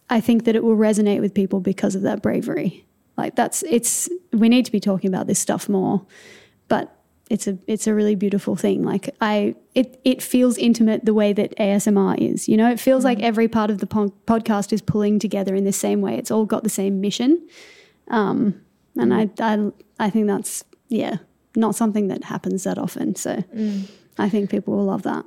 I 0.10 0.20
think 0.20 0.46
that 0.46 0.56
it 0.56 0.64
will 0.64 0.76
resonate 0.76 1.22
with 1.22 1.34
people 1.34 1.60
because 1.60 1.96
of 1.96 2.02
that 2.02 2.22
bravery. 2.22 2.86
Like, 3.16 3.36
that's 3.36 3.64
it's 3.64 4.10
we 4.34 4.50
need 4.50 4.66
to 4.66 4.72
be 4.72 4.80
talking 4.80 5.10
about 5.10 5.28
this 5.28 5.40
stuff 5.40 5.70
more, 5.70 6.06
it's 7.30 7.48
a 7.48 7.58
it's 7.68 7.88
a 7.88 7.94
really 7.94 8.16
beautiful 8.16 8.56
thing. 8.56 8.84
Like 8.84 9.10
I, 9.22 9.56
it 9.76 10.00
it 10.04 10.22
feels 10.22 10.58
intimate 10.58 11.06
the 11.06 11.14
way 11.14 11.34
that 11.34 11.56
ASMR 11.58 12.18
is. 12.18 12.48
You 12.48 12.58
know, 12.58 12.70
it 12.70 12.80
feels 12.80 13.04
like 13.04 13.20
every 13.22 13.48
part 13.48 13.70
of 13.70 13.80
the 13.80 13.88
po- 13.88 14.14
podcast 14.26 14.72
is 14.74 14.82
pulling 14.82 15.20
together 15.20 15.56
in 15.56 15.64
the 15.66 15.74
same 15.74 16.02
way. 16.02 16.18
It's 16.18 16.32
all 16.32 16.46
got 16.46 16.64
the 16.64 16.70
same 16.70 17.02
mission, 17.02 17.48
um, 18.10 18.62
and 18.96 19.14
I, 19.14 19.30
I 19.40 19.72
I 20.00 20.10
think 20.10 20.28
that's 20.28 20.64
yeah 20.90 21.18
not 21.56 21.76
something 21.76 22.08
that 22.08 22.24
happens 22.24 22.64
that 22.64 22.78
often. 22.78 23.16
So 23.16 23.44
Mm. 23.56 23.86
I 24.20 24.30
think 24.30 24.50
people 24.50 24.76
will 24.76 24.86
love 24.86 25.04
that. 25.04 25.26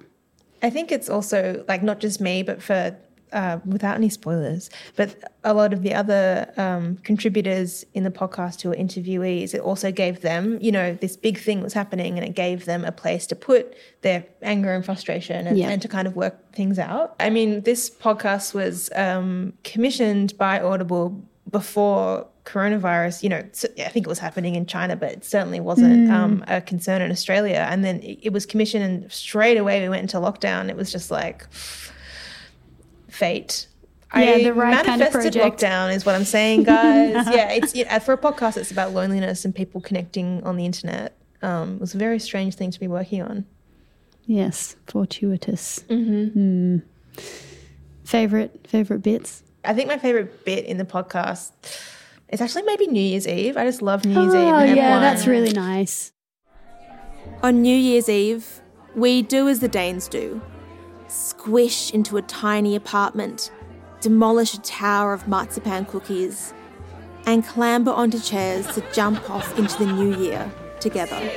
I 0.63 0.71
think 0.71 0.91
it's 0.93 1.09
also 1.09 1.65
like 1.69 1.83
not 1.83 2.01
just 2.01 2.21
me, 2.21 2.43
but 2.43 2.63
for 2.63 2.97
uh, 3.33 3.59
without 3.65 3.95
any 3.97 4.09
spoilers, 4.09 4.71
but 4.97 5.17
a 5.45 5.55
lot 5.55 5.73
of 5.73 5.83
the 5.83 5.95
other 5.95 6.53
um, 6.57 6.97
contributors 6.99 7.85
in 7.95 8.05
the 8.05 8.11
podcast 8.11 8.61
who 8.63 8.71
are 8.73 8.75
interviewees, 8.75 9.55
it 9.55 9.61
also 9.61 9.91
gave 9.93 10.21
them, 10.23 10.59
you 10.61 10.73
know, 10.73 10.95
this 11.01 11.17
big 11.17 11.39
thing 11.39 11.63
was 11.63 11.73
happening 11.73 12.19
and 12.19 12.27
it 12.27 12.35
gave 12.35 12.65
them 12.65 12.85
a 12.85 12.93
place 12.93 13.27
to 13.29 13.37
put 13.37 13.75
their 14.03 14.25
anger 14.43 14.73
and 14.75 14.85
frustration 14.85 15.47
and, 15.47 15.57
Yeah. 15.59 15.69
and 15.71 15.81
to 15.83 15.89
kind 15.89 16.07
of 16.09 16.17
work 16.17 16.53
things 16.53 16.79
out. 16.79 17.15
I 17.21 17.31
mean, 17.31 17.63
this 17.63 17.89
podcast 17.89 18.53
was 18.55 18.91
um, 18.95 19.53
commissioned 19.65 20.37
by 20.37 20.61
Audible 20.61 21.23
before 21.51 22.27
coronavirus, 22.45 23.23
you 23.23 23.29
know, 23.29 23.39
I 23.85 23.89
think 23.91 24.07
it 24.07 24.09
was 24.09 24.19
happening 24.19 24.55
in 24.55 24.67
China, 24.67 24.97
but 24.97 25.13
it 25.13 25.25
certainly 25.25 25.61
wasn't 25.61 26.09
Mm. 26.09 26.11
um, 26.11 26.45
a 26.49 26.61
concern 26.61 27.01
in 27.03 27.11
Australia. 27.11 27.67
And 27.71 27.85
then 27.85 28.01
it, 28.01 28.19
it 28.23 28.33
was 28.33 28.45
commissioned, 28.47 28.83
and 28.85 29.13
straight 29.13 29.57
away 29.57 29.83
we 29.83 29.89
went 29.89 30.03
into 30.03 30.17
lockdown. 30.19 30.69
It 30.69 30.77
was 30.77 30.91
just 30.91 31.11
like 31.11 31.47
fate. 33.21 33.67
Yeah, 34.13 34.21
I 34.23 34.43
the 34.43 34.53
right 34.53 34.75
kind 34.85 35.01
of 35.01 35.13
manifested 35.13 35.33
project. 35.35 35.61
lockdown 35.61 35.95
is 35.95 36.05
what 36.05 36.17
I'm 36.17 36.25
saying, 36.25 36.65
guys. 36.65 37.27
yeah, 37.33 37.53
it's 37.53 37.75
yeah, 37.77 37.97
for 38.01 38.13
a 38.15 38.19
podcast. 38.19 38.57
It's 38.57 38.73
about 38.73 38.93
loneliness 38.93 39.45
and 39.45 39.55
people 39.55 39.81
connecting 39.81 40.43
on 40.43 40.57
the 40.57 40.65
internet. 40.67 41.17
Um, 41.43 41.75
it 41.75 41.81
was 41.81 41.95
a 41.95 41.99
very 41.99 42.19
strange 42.19 42.57
thing 42.57 42.73
to 42.73 42.81
be 42.81 42.89
working 42.89 43.23
on. 43.23 43.47
Yes, 44.27 44.75
fortuitous. 44.89 45.85
Mhm. 45.89 46.35
Mm. 46.37 46.83
Favorite 48.05 48.67
favorite 48.67 49.03
bits. 49.03 49.45
I 49.65 49.75
think 49.75 49.87
my 49.89 49.99
favorite 49.99 50.45
bit 50.45 50.65
in 50.65 50.79
the 50.79 50.85
podcast 50.85 51.53
is 52.31 52.41
actually 52.41 52.63
maybe 52.63 52.87
New 52.89 53.01
Year's 53.03 53.29
Eve. 53.29 53.57
I 53.57 53.65
just 53.65 53.83
love 53.83 54.05
New 54.05 54.15
Year's 54.21 54.35
Eve. 54.35 54.41
Oh 54.41 54.59
yeah, 54.59 54.63
everyone- 54.63 55.03
that's 55.03 55.27
really 55.27 55.53
nice. 55.53 56.13
On 57.43 57.63
New 57.63 57.77
Year's 57.77 58.09
Eve, 58.09 58.61
we 58.97 59.23
do 59.23 59.49
as 59.49 59.61
the 59.61 59.69
Danes 59.69 60.09
do 60.09 60.41
squish 61.11 61.93
into 61.93 62.17
a 62.17 62.23
tiny 62.23 62.77
apartment, 62.77 63.51
demolish 64.01 64.55
a 64.55 64.61
tower 64.61 65.13
of 65.13 65.27
marzipan 65.29 65.85
cookies, 65.85 66.55
and 67.27 67.45
clamber 67.45 67.91
onto 67.91 68.19
chairs 68.19 68.67
to 68.75 68.83
jump 68.93 69.29
off 69.29 69.59
into 69.59 69.77
the 69.79 69.93
new 69.93 70.17
year 70.17 70.51
together. 70.81 71.31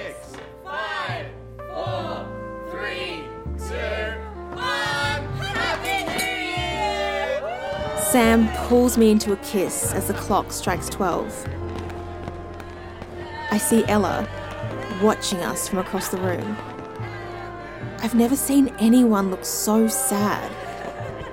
Sam 8.13 8.47
pulls 8.67 8.95
me 8.95 9.09
into 9.09 9.33
a 9.33 9.37
kiss 9.37 9.91
as 9.91 10.07
the 10.07 10.13
clock 10.13 10.51
strikes 10.51 10.87
12. 10.89 11.47
I 13.49 13.57
see 13.57 13.83
Ella 13.85 14.27
watching 15.01 15.39
us 15.39 15.67
from 15.67 15.79
across 15.79 16.09
the 16.09 16.17
room. 16.17 16.72
I've 18.03 18.15
never 18.15 18.35
seen 18.35 18.67
anyone 18.79 19.31
look 19.31 19.45
so 19.45 19.87
sad, 19.87 20.51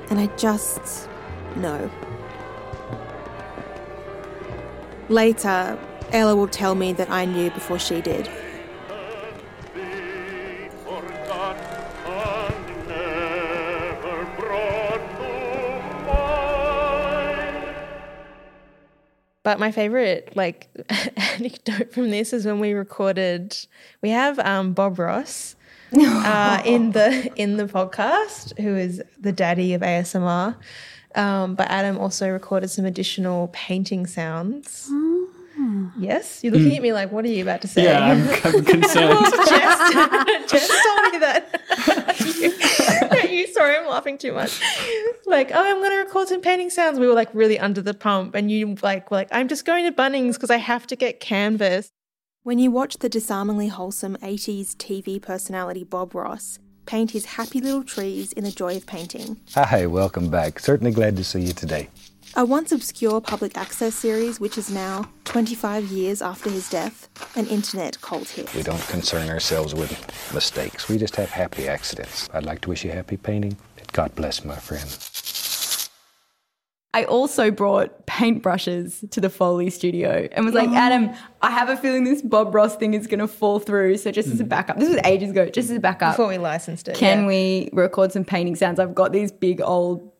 and 0.09 0.21
I 0.21 0.29
just 0.37 1.09
know. 1.57 1.91
Later, 5.09 5.77
Ella 6.13 6.37
will 6.37 6.47
tell 6.47 6.77
me 6.77 6.93
that 6.93 7.11
I 7.11 7.25
knew 7.25 7.51
before 7.51 7.81
she 7.81 8.01
did. 8.01 8.31
But 19.43 19.59
my 19.59 19.73
favorite 19.73 20.37
like 20.37 20.69
anecdote 21.17 21.93
from 21.93 22.11
this 22.11 22.33
is 22.33 22.47
when 22.47 22.61
we 22.61 22.75
recorded. 22.75 23.57
We 24.03 24.11
have 24.11 24.39
um, 24.39 24.73
Bob 24.73 25.01
Ross 25.01 25.57
uh, 25.93 26.63
in 26.65 26.93
the 26.93 27.33
in 27.37 27.57
the 27.57 27.65
podcast, 27.65 28.59
who 28.59 28.77
is 28.77 29.03
the 29.19 29.33
daddy 29.33 29.75
of 29.75 29.83
ASMR. 29.83 30.57
Um, 31.15 31.57
but 31.57 31.69
Adam 31.71 31.99
also 31.99 32.29
recorded 32.29 32.69
some 32.69 32.85
additional 32.85 33.49
painting 33.53 34.07
sounds. 34.07 34.89
Yes? 35.99 36.43
You're 36.43 36.53
looking 36.55 36.77
at 36.77 36.83
me 36.83 36.93
like, 36.93 37.13
what 37.13 37.25
are 37.25 37.29
you 37.29 37.43
about 37.43 37.63
to 37.63 37.69
say? 37.69 37.85
Yeah, 37.85 38.01
I'm, 38.01 38.23
I'm 38.23 38.65
concerned. 38.65 39.27
Jess, 39.49 40.51
Jess 40.51 40.69
told 40.69 41.13
me 41.13 41.19
that. 41.19 43.11
Are 43.11 43.27
you, 43.27 43.47
sorry, 43.49 43.77
I'm 43.77 43.87
laughing 43.87 44.17
too 44.17 44.33
much. 44.33 44.61
Like, 45.27 45.51
oh, 45.53 45.63
I'm 45.63 45.79
going 45.79 45.91
to 45.91 45.99
record 45.99 46.29
some 46.29 46.41
painting 46.41 46.71
sounds. 46.71 46.99
We 46.99 47.07
were 47.07 47.15
like 47.15 47.29
really 47.35 47.59
under 47.59 47.83
the 47.83 47.95
pump, 47.95 48.35
and 48.35 48.51
you 48.51 48.77
like 48.83 49.11
were 49.11 49.19
like, 49.19 49.29
I'm 49.33 49.49
just 49.49 49.65
going 49.65 49.85
to 49.85 49.93
Bunnings 49.93 50.35
because 50.35 50.51
I 50.51 50.57
have 50.57 50.87
to 50.89 50.97
get 50.97 51.21
canvas. 51.21 51.93
When 52.43 52.59
you 52.59 52.71
watch 52.71 52.97
the 52.97 53.11
disarmingly 53.11 53.69
wholesome 53.69 54.17
80s 54.23 54.75
TV 54.77 55.21
personality 55.21 55.85
Bob 55.85 56.15
Ross 56.15 56.59
paint 56.87 57.11
his 57.11 57.27
happy 57.27 57.61
little 57.61 57.85
trees 57.85 58.33
in 58.33 58.45
the 58.45 58.51
joy 58.51 58.79
of 58.79 58.87
painting, 58.87 59.39
Hi, 59.55 59.85
welcome 59.85 60.31
back. 60.31 60.59
Certainly 60.59 60.93
glad 60.93 61.19
to 61.19 61.25
see 61.25 61.43
you 61.43 61.53
today. 61.53 61.91
a 62.37 62.45
once 62.47 62.73
obscure 62.73 63.21
public 63.21 63.59
access 63.59 63.95
series 63.95 64.41
which 64.41 64.57
is 64.57 64.71
now, 64.71 65.07
25 65.27 65.85
years 65.89 66.23
after 66.23 66.49
his 66.49 66.71
death, 66.71 67.11
an 67.37 67.47
internet 67.49 68.01
cult 68.01 68.31
hit. 68.31 68.53
We 68.55 68.63
don't 68.63 68.89
concern 68.89 69.29
ourselves 69.29 69.75
with 69.75 69.93
mistakes. 70.33 70.89
We 70.89 70.97
just 70.97 71.17
have 71.17 71.29
happy 71.29 71.69
accidents. 71.69 72.31
I'd 72.33 72.47
like 72.47 72.63
to 72.63 72.71
wish 72.71 72.87
you 72.87 72.91
happy 72.91 73.19
painting. 73.19 73.59
God 73.93 74.15
bless, 74.15 74.47
my 74.47 74.57
friend. 74.57 74.89
I 76.93 77.05
also 77.05 77.53
brought 77.53 78.07
paintbrushes 78.07 79.09
to 79.11 79.21
the 79.21 79.31
Foley 79.31 79.71
studio 79.71 80.29
and 80.33 80.45
was 80.45 80.55
like, 80.55 80.71
Adam, 80.71 81.11
I 81.41 81.51
have 81.53 81.69
a 81.69 81.77
feeling 81.77 82.03
this 82.03 82.21
Bob 82.21 82.53
Ross 82.53 82.75
thing 82.75 82.95
is 82.95 83.07
going 83.07 83.21
to 83.21 83.29
fall 83.29 83.61
through. 83.61 83.99
So 83.99 84.11
just 84.11 84.29
as 84.29 84.41
a 84.41 84.45
mm. 84.45 84.49
backup, 84.49 84.79
this 84.79 84.89
was 84.89 84.99
ages 85.05 85.31
ago, 85.31 85.49
just 85.49 85.71
as 85.71 85.77
a 85.77 85.81
backup. 85.81 86.15
Before 86.15 86.27
we 86.27 86.39
licensed 86.39 86.89
it. 86.89 86.97
Can 86.97 87.21
yeah. 87.21 87.27
we 87.27 87.71
record 87.73 88.11
some 88.11 88.25
painting 88.25 88.57
sounds? 88.57 88.81
I've 88.81 88.95
got 88.95 89.13
these 89.13 89.31
big 89.31 89.61
old 89.61 90.11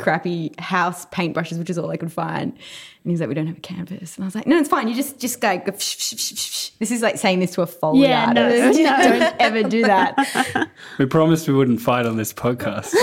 crappy 0.00 0.52
house 0.58 1.06
paintbrushes, 1.06 1.58
which 1.58 1.70
is 1.70 1.78
all 1.78 1.90
I 1.90 1.96
could 1.96 2.12
find. 2.12 2.52
And 2.52 3.10
he's 3.10 3.20
like, 3.20 3.28
we 3.28 3.34
don't 3.34 3.46
have 3.46 3.58
a 3.58 3.60
canvas. 3.60 4.16
And 4.16 4.24
I 4.24 4.26
was 4.26 4.34
like, 4.34 4.46
no, 4.46 4.58
it's 4.58 4.68
fine. 4.68 4.88
You 4.88 4.94
just 4.94 5.18
just 5.18 5.40
go. 5.40 5.56
go 5.58 5.72
psh, 5.72 5.96
psh, 5.96 6.14
psh, 6.14 6.32
psh. 6.34 6.78
This 6.78 6.90
is 6.90 7.02
like 7.02 7.18
saying 7.18 7.40
this 7.40 7.52
to 7.52 7.62
a 7.62 7.66
Foley 7.66 8.02
Yeah, 8.02 8.32
no, 8.32 8.44
artist. 8.44 8.80
no. 8.80 8.84
Don't 9.02 9.36
ever 9.38 9.62
do 9.62 9.82
that. 9.82 10.70
we 10.98 11.06
promised 11.06 11.46
we 11.46 11.54
wouldn't 11.54 11.80
fight 11.80 12.06
on 12.06 12.16
this 12.16 12.32
podcast. 12.32 12.92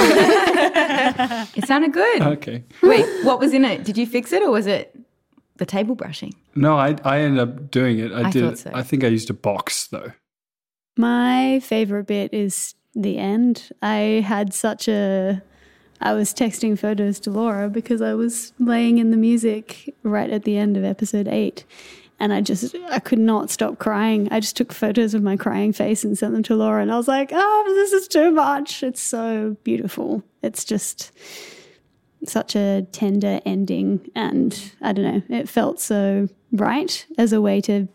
It 1.55 1.67
sounded 1.67 1.93
good. 1.93 2.21
okay. 2.21 2.63
Wait, 2.83 3.05
what 3.25 3.39
was 3.39 3.53
in 3.53 3.65
it? 3.65 3.83
Did 3.83 3.97
you 3.97 4.05
fix 4.05 4.31
it 4.33 4.41
or 4.43 4.51
was 4.51 4.67
it 4.67 4.97
the 5.57 5.65
table 5.65 5.95
brushing? 5.95 6.33
No, 6.55 6.77
I 6.77 6.95
I 7.03 7.19
ended 7.19 7.39
up 7.39 7.71
doing 7.71 7.99
it. 7.99 8.11
I, 8.11 8.27
I 8.27 8.31
did. 8.31 8.43
thought 8.43 8.57
so. 8.59 8.71
I 8.73 8.83
think 8.83 9.03
I 9.03 9.07
used 9.07 9.29
a 9.29 9.33
box 9.33 9.87
though. 9.87 10.11
My 10.97 11.59
favorite 11.59 12.07
bit 12.07 12.33
is 12.33 12.73
the 12.95 13.17
end. 13.17 13.69
I 13.81 14.23
had 14.25 14.53
such 14.53 14.87
a. 14.87 15.41
I 15.99 16.13
was 16.13 16.31
texting 16.33 16.77
photos 16.77 17.19
to 17.21 17.31
Laura 17.31 17.69
because 17.69 18.01
I 18.03 18.13
was 18.13 18.53
laying 18.59 18.99
in 18.99 19.09
the 19.09 19.17
music 19.17 19.95
right 20.03 20.29
at 20.29 20.43
the 20.43 20.55
end 20.57 20.77
of 20.77 20.83
episode 20.83 21.27
eight. 21.27 21.65
And 22.19 22.33
I 22.33 22.41
just, 22.41 22.75
I 22.89 22.99
could 22.99 23.19
not 23.19 23.51
stop 23.51 23.77
crying. 23.77 24.27
I 24.31 24.39
just 24.39 24.57
took 24.57 24.73
photos 24.73 25.13
of 25.13 25.21
my 25.21 25.37
crying 25.37 25.71
face 25.71 26.03
and 26.03 26.17
sent 26.17 26.33
them 26.33 26.43
to 26.43 26.55
Laura. 26.55 26.81
And 26.81 26.91
I 26.91 26.97
was 26.97 27.07
like, 27.07 27.29
oh, 27.31 27.63
this 27.75 27.93
is 27.93 28.07
too 28.07 28.31
much. 28.31 28.81
It's 28.81 29.01
so 29.01 29.55
beautiful. 29.63 30.23
It's 30.41 30.65
just 30.65 31.11
such 32.25 32.55
a 32.55 32.87
tender 32.91 33.39
ending. 33.45 34.09
And 34.15 34.71
I 34.81 34.93
don't 34.93 35.05
know, 35.05 35.37
it 35.37 35.47
felt 35.47 35.79
so 35.79 36.27
right 36.51 37.05
as 37.17 37.33
a 37.33 37.41
way 37.41 37.61
to 37.61 37.87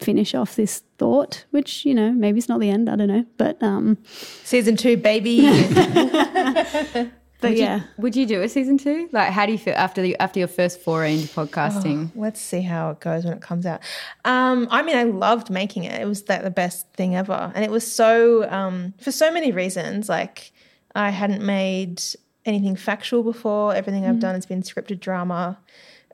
finish 0.00 0.34
off 0.34 0.56
this 0.56 0.82
thought, 0.96 1.44
which, 1.50 1.84
you 1.84 1.94
know, 1.94 2.12
maybe 2.12 2.38
it's 2.38 2.48
not 2.48 2.60
the 2.60 2.70
end. 2.70 2.88
I 2.88 2.96
don't 2.96 3.08
know. 3.08 3.26
But, 3.36 3.62
um, 3.62 3.98
Season 4.44 4.76
two, 4.76 4.96
baby. 4.96 5.40
but 7.40 7.50
would 7.50 7.58
yeah. 7.58 7.76
You, 7.76 7.84
would 7.98 8.16
you 8.16 8.26
do 8.26 8.42
a 8.42 8.48
season 8.48 8.78
two? 8.78 9.08
Like, 9.12 9.30
how 9.30 9.46
do 9.46 9.52
you 9.52 9.58
feel 9.58 9.74
after 9.74 10.02
the 10.02 10.18
after 10.18 10.38
your 10.40 10.48
first 10.48 10.80
foray 10.80 11.14
into 11.14 11.28
podcasting? 11.28 12.10
Let's 12.14 12.40
see 12.40 12.62
how 12.62 12.90
it 12.90 13.00
goes 13.00 13.24
when 13.24 13.34
it 13.34 13.40
comes 13.40 13.64
out. 13.64 13.80
Um, 14.24 14.66
I 14.70 14.82
mean, 14.82 14.96
I 14.96 15.04
loved 15.04 15.48
making 15.48 15.84
it. 15.84 16.00
It 16.00 16.06
was 16.06 16.28
like 16.28 16.42
the 16.42 16.50
best 16.50 16.92
thing 16.94 17.14
ever, 17.14 17.52
and 17.54 17.64
it 17.64 17.70
was 17.70 17.90
so 17.90 18.48
um, 18.50 18.94
for 19.00 19.12
so 19.12 19.30
many 19.32 19.52
reasons. 19.52 20.08
Like, 20.08 20.52
I 20.94 21.10
hadn't 21.10 21.44
made 21.44 22.02
anything 22.44 22.74
factual 22.74 23.22
before. 23.22 23.74
Everything 23.74 24.04
I've 24.04 24.20
done 24.20 24.34
has 24.34 24.46
been 24.46 24.62
scripted 24.62 25.00
drama. 25.00 25.58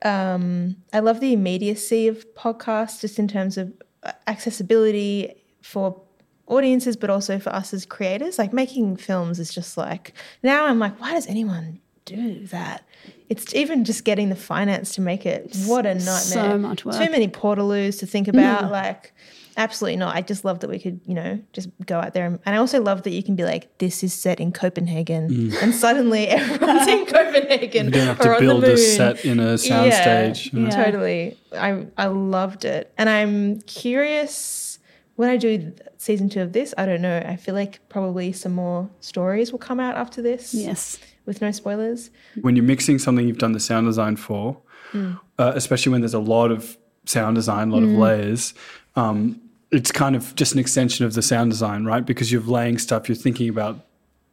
Um, 0.03 0.75
I 0.93 0.99
love 0.99 1.21
the 1.21 1.33
immediacy 1.33 2.07
of 2.07 2.25
podcasts, 2.35 3.01
just 3.01 3.17
in 3.17 3.27
terms 3.27 3.57
of 3.57 3.73
uh, 4.03 4.11
accessibility 4.27 5.41
for 5.61 5.99
audiences, 6.47 6.95
but 6.95 7.09
also 7.09 7.39
for 7.39 7.49
us 7.49 7.73
as 7.73 7.85
creators. 7.85 8.37
Like 8.37 8.53
making 8.53 8.97
films 8.97 9.39
is 9.39 9.53
just 9.53 9.77
like 9.77 10.13
now 10.43 10.65
I'm 10.65 10.79
like, 10.79 10.99
why 10.99 11.13
does 11.13 11.27
anyone 11.27 11.79
do 12.05 12.45
that? 12.47 12.83
It's 13.29 13.53
even 13.55 13.83
just 13.83 14.05
getting 14.05 14.29
the 14.29 14.35
finance 14.35 14.93
to 14.95 15.01
make 15.01 15.25
it. 15.25 15.55
What 15.65 15.85
a 15.85 15.95
nightmare! 15.95 16.15
So 16.15 16.57
much 16.57 16.85
work. 16.85 16.95
Too 16.95 17.09
many 17.09 17.27
portaloos 17.27 17.99
to 17.99 18.05
think 18.05 18.27
about. 18.27 18.65
Mm. 18.65 18.71
Like, 18.71 19.13
absolutely 19.57 19.97
not. 19.97 20.15
I 20.15 20.21
just 20.21 20.45
love 20.45 20.59
that 20.59 20.69
we 20.69 20.79
could, 20.79 20.99
you 21.05 21.15
know, 21.15 21.39
just 21.51 21.69
go 21.85 21.99
out 21.99 22.13
there. 22.13 22.27
And, 22.27 22.39
and 22.45 22.55
I 22.55 22.59
also 22.59 22.81
love 22.81 23.01
that 23.03 23.11
you 23.11 23.23
can 23.23 23.35
be 23.35 23.43
like, 23.43 23.77
this 23.79 24.03
is 24.03 24.13
set 24.13 24.39
in 24.39 24.51
Copenhagen, 24.51 25.29
mm. 25.29 25.61
and 25.63 25.73
suddenly 25.73 26.27
everyone's 26.29 26.87
in 26.87 27.05
Copenhagen 27.07 27.85
You 27.85 27.91
don't 27.91 28.07
have 28.07 28.21
or 28.21 28.35
to 28.35 28.39
build 28.39 28.63
a 28.63 28.77
set 28.77 29.25
in 29.25 29.39
a 29.39 29.53
soundstage. 29.55 30.53
you 30.53 30.59
know. 30.59 30.69
Yeah. 30.69 30.85
Totally. 30.85 31.37
I 31.53 31.87
I 31.97 32.07
loved 32.07 32.65
it. 32.65 32.93
And 32.97 33.09
I'm 33.09 33.61
curious 33.61 34.77
when 35.15 35.29
I 35.29 35.37
do 35.37 35.57
th- 35.57 35.79
season 36.05 36.29
two 36.29 36.41
of 36.41 36.53
this, 36.53 36.73
I 36.77 36.85
don't 36.85 37.01
know. 37.01 37.17
I 37.25 37.35
feel 37.35 37.55
like 37.55 37.79
probably 37.89 38.31
some 38.31 38.53
more 38.53 38.87
stories 38.99 39.51
will 39.51 39.59
come 39.59 39.79
out 39.79 39.95
after 39.95 40.21
this. 40.21 40.53
Yes. 40.53 40.99
With 41.25 41.41
no 41.41 41.51
spoilers. 41.51 42.11
when 42.41 42.55
you're 42.55 42.63
mixing 42.75 42.99
something 42.99 43.27
you've 43.27 43.39
done 43.39 43.53
the 43.53 43.59
sound 43.59 43.87
design 43.87 44.15
for, 44.15 44.57
Mm. 44.93 45.19
uh, 45.39 45.51
especially 45.55 45.91
when 45.91 46.01
there's 46.01 46.13
a 46.13 46.19
lot 46.35 46.51
of 46.51 46.77
sound 47.05 47.35
design, 47.35 47.69
a 47.69 47.73
lot 47.73 47.81
of 47.83 47.89
layers, 47.89 48.53
um, 48.95 49.41
it's 49.71 49.91
kind 49.91 50.15
of 50.15 50.35
just 50.35 50.53
an 50.53 50.59
extension 50.59 51.03
of 51.07 51.15
the 51.15 51.23
sound 51.23 51.49
design, 51.49 51.83
right? 51.85 52.05
Because 52.05 52.31
you're 52.31 52.43
laying 52.43 52.77
stuff, 52.77 53.09
you're 53.09 53.15
thinking 53.15 53.49
about 53.49 53.79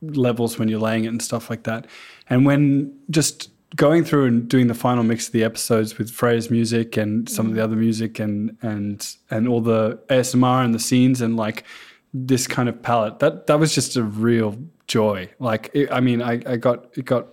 levels 0.03 0.59
when 0.59 0.69
you're 0.69 0.79
laying 0.89 1.05
it 1.05 1.09
and 1.09 1.23
stuff 1.23 1.49
like 1.49 1.63
that. 1.63 1.87
And 2.29 2.45
when 2.45 2.93
just 3.09 3.49
going 3.77 4.05
through 4.05 4.27
and 4.27 4.49
doing 4.49 4.67
the 4.67 4.75
final 4.75 5.03
mix 5.03 5.27
of 5.27 5.33
the 5.33 5.45
episodes 5.45 5.99
with 5.99 6.11
Freya's 6.11 6.51
music 6.51 6.97
and 6.97 7.29
some 7.29 7.47
of 7.47 7.55
the 7.55 7.61
mm. 7.61 7.65
other 7.65 7.77
music 7.77 8.19
and 8.19 8.57
and 8.63 9.17
and 9.31 9.49
all 9.49 9.61
the 9.61 9.99
ASMR 10.09 10.65
and 10.65 10.75
the 10.75 10.79
scenes 10.79 11.21
and 11.21 11.37
like 11.37 11.65
this 12.15 12.47
kind 12.47 12.69
of 12.69 12.83
palette, 12.83 13.19
that 13.21 13.47
that 13.47 13.59
was 13.59 13.75
just 13.75 13.97
a 13.97 14.03
real 14.03 14.57
joy. 14.87 15.31
Like 15.39 15.71
it, 15.73 15.91
I 15.91 16.01
mean, 16.01 16.21
I, 16.23 16.43
I 16.47 16.57
got 16.57 16.97
it 16.97 17.05
got 17.05 17.29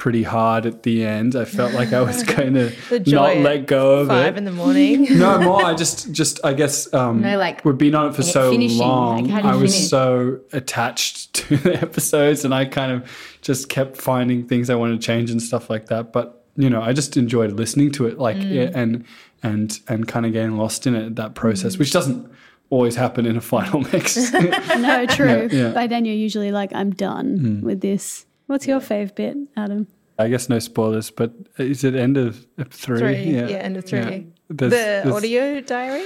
pretty 0.00 0.22
hard 0.22 0.64
at 0.64 0.82
the 0.82 1.04
end. 1.04 1.36
I 1.36 1.44
felt 1.44 1.74
like 1.74 1.92
I 1.92 2.00
was 2.00 2.22
going 2.34 2.54
to 2.54 2.72
not 3.06 3.36
let 3.36 3.66
go 3.66 3.98
of 4.00 4.08
Five 4.08 4.34
it. 4.34 4.38
in 4.38 4.44
the 4.46 4.50
morning. 4.50 5.06
no 5.18 5.38
more. 5.40 5.62
I 5.62 5.74
just, 5.74 6.10
just, 6.10 6.40
I 6.42 6.54
guess, 6.54 6.92
um, 6.94 7.20
No, 7.20 7.36
like, 7.36 7.64
we've 7.66 7.76
been 7.76 7.94
on 7.94 8.08
it 8.08 8.14
for 8.14 8.22
so 8.22 8.50
finishing, 8.50 8.78
long. 8.78 9.24
like, 9.24 9.30
how 9.30 9.40
do 9.42 9.48
you 9.48 9.52
I 9.54 9.56
was 9.56 9.74
finish? 9.74 9.88
so 9.90 10.40
attached 10.54 11.34
to 11.40 11.56
the 11.58 11.74
episodes, 11.80 12.44
and 12.46 12.54
I 12.54 12.64
kind 12.64 12.92
of 12.92 13.38
just 13.42 13.68
kept 13.68 13.98
finding 13.98 14.48
things 14.48 14.70
I 14.70 14.74
wanted 14.74 15.00
to 15.00 15.06
change 15.06 15.30
and 15.30 15.40
stuff 15.42 15.68
like 15.70 15.86
that. 15.86 16.12
But 16.12 16.36
you 16.56 16.68
know, 16.70 16.82
I 16.82 16.92
just 16.92 17.16
enjoyed 17.16 17.52
listening 17.52 17.92
to 17.92 18.06
it, 18.06 18.18
like, 18.18 18.36
Mm. 18.36 18.52
yeah, 18.52 18.70
and 18.74 19.04
and 19.42 19.78
and 19.88 20.08
kind 20.08 20.24
of 20.26 20.32
getting 20.32 20.56
lost 20.56 20.86
in 20.86 20.94
it. 20.94 21.16
That 21.16 21.34
process, 21.34 21.76
Mm. 21.76 21.78
which 21.78 21.92
doesn't 21.92 22.26
always 22.70 22.96
happen 22.96 23.26
in 23.26 23.36
a 23.36 23.40
final 23.40 23.80
mix. 23.92 24.16
No, 24.32 25.04
true. 25.06 25.48
Yeah, 25.52 25.66
yeah. 25.66 25.70
By 25.72 25.86
then 25.88 26.04
you're 26.06 26.14
usually 26.14 26.52
like, 26.52 26.70
I'm 26.74 26.90
done 26.90 27.60
with 27.62 27.80
this. 27.80 28.24
What's 28.50 28.66
your 28.66 28.80
fave 28.80 29.14
bit, 29.14 29.36
Adam? 29.56 29.86
I 30.18 30.26
guess 30.26 30.48
no 30.48 30.58
spoilers, 30.58 31.08
but 31.08 31.32
is 31.56 31.84
it 31.84 31.94
end 31.94 32.16
of 32.16 32.44
three? 32.70 32.98
Three. 32.98 33.22
Yeah, 33.36 33.42
end 33.46 33.76
of 33.76 33.84
three. 33.84 34.00
There's- 34.00 34.26
the 34.48 34.66
there's 34.68 35.06
audio 35.06 35.60
diary? 35.60 36.04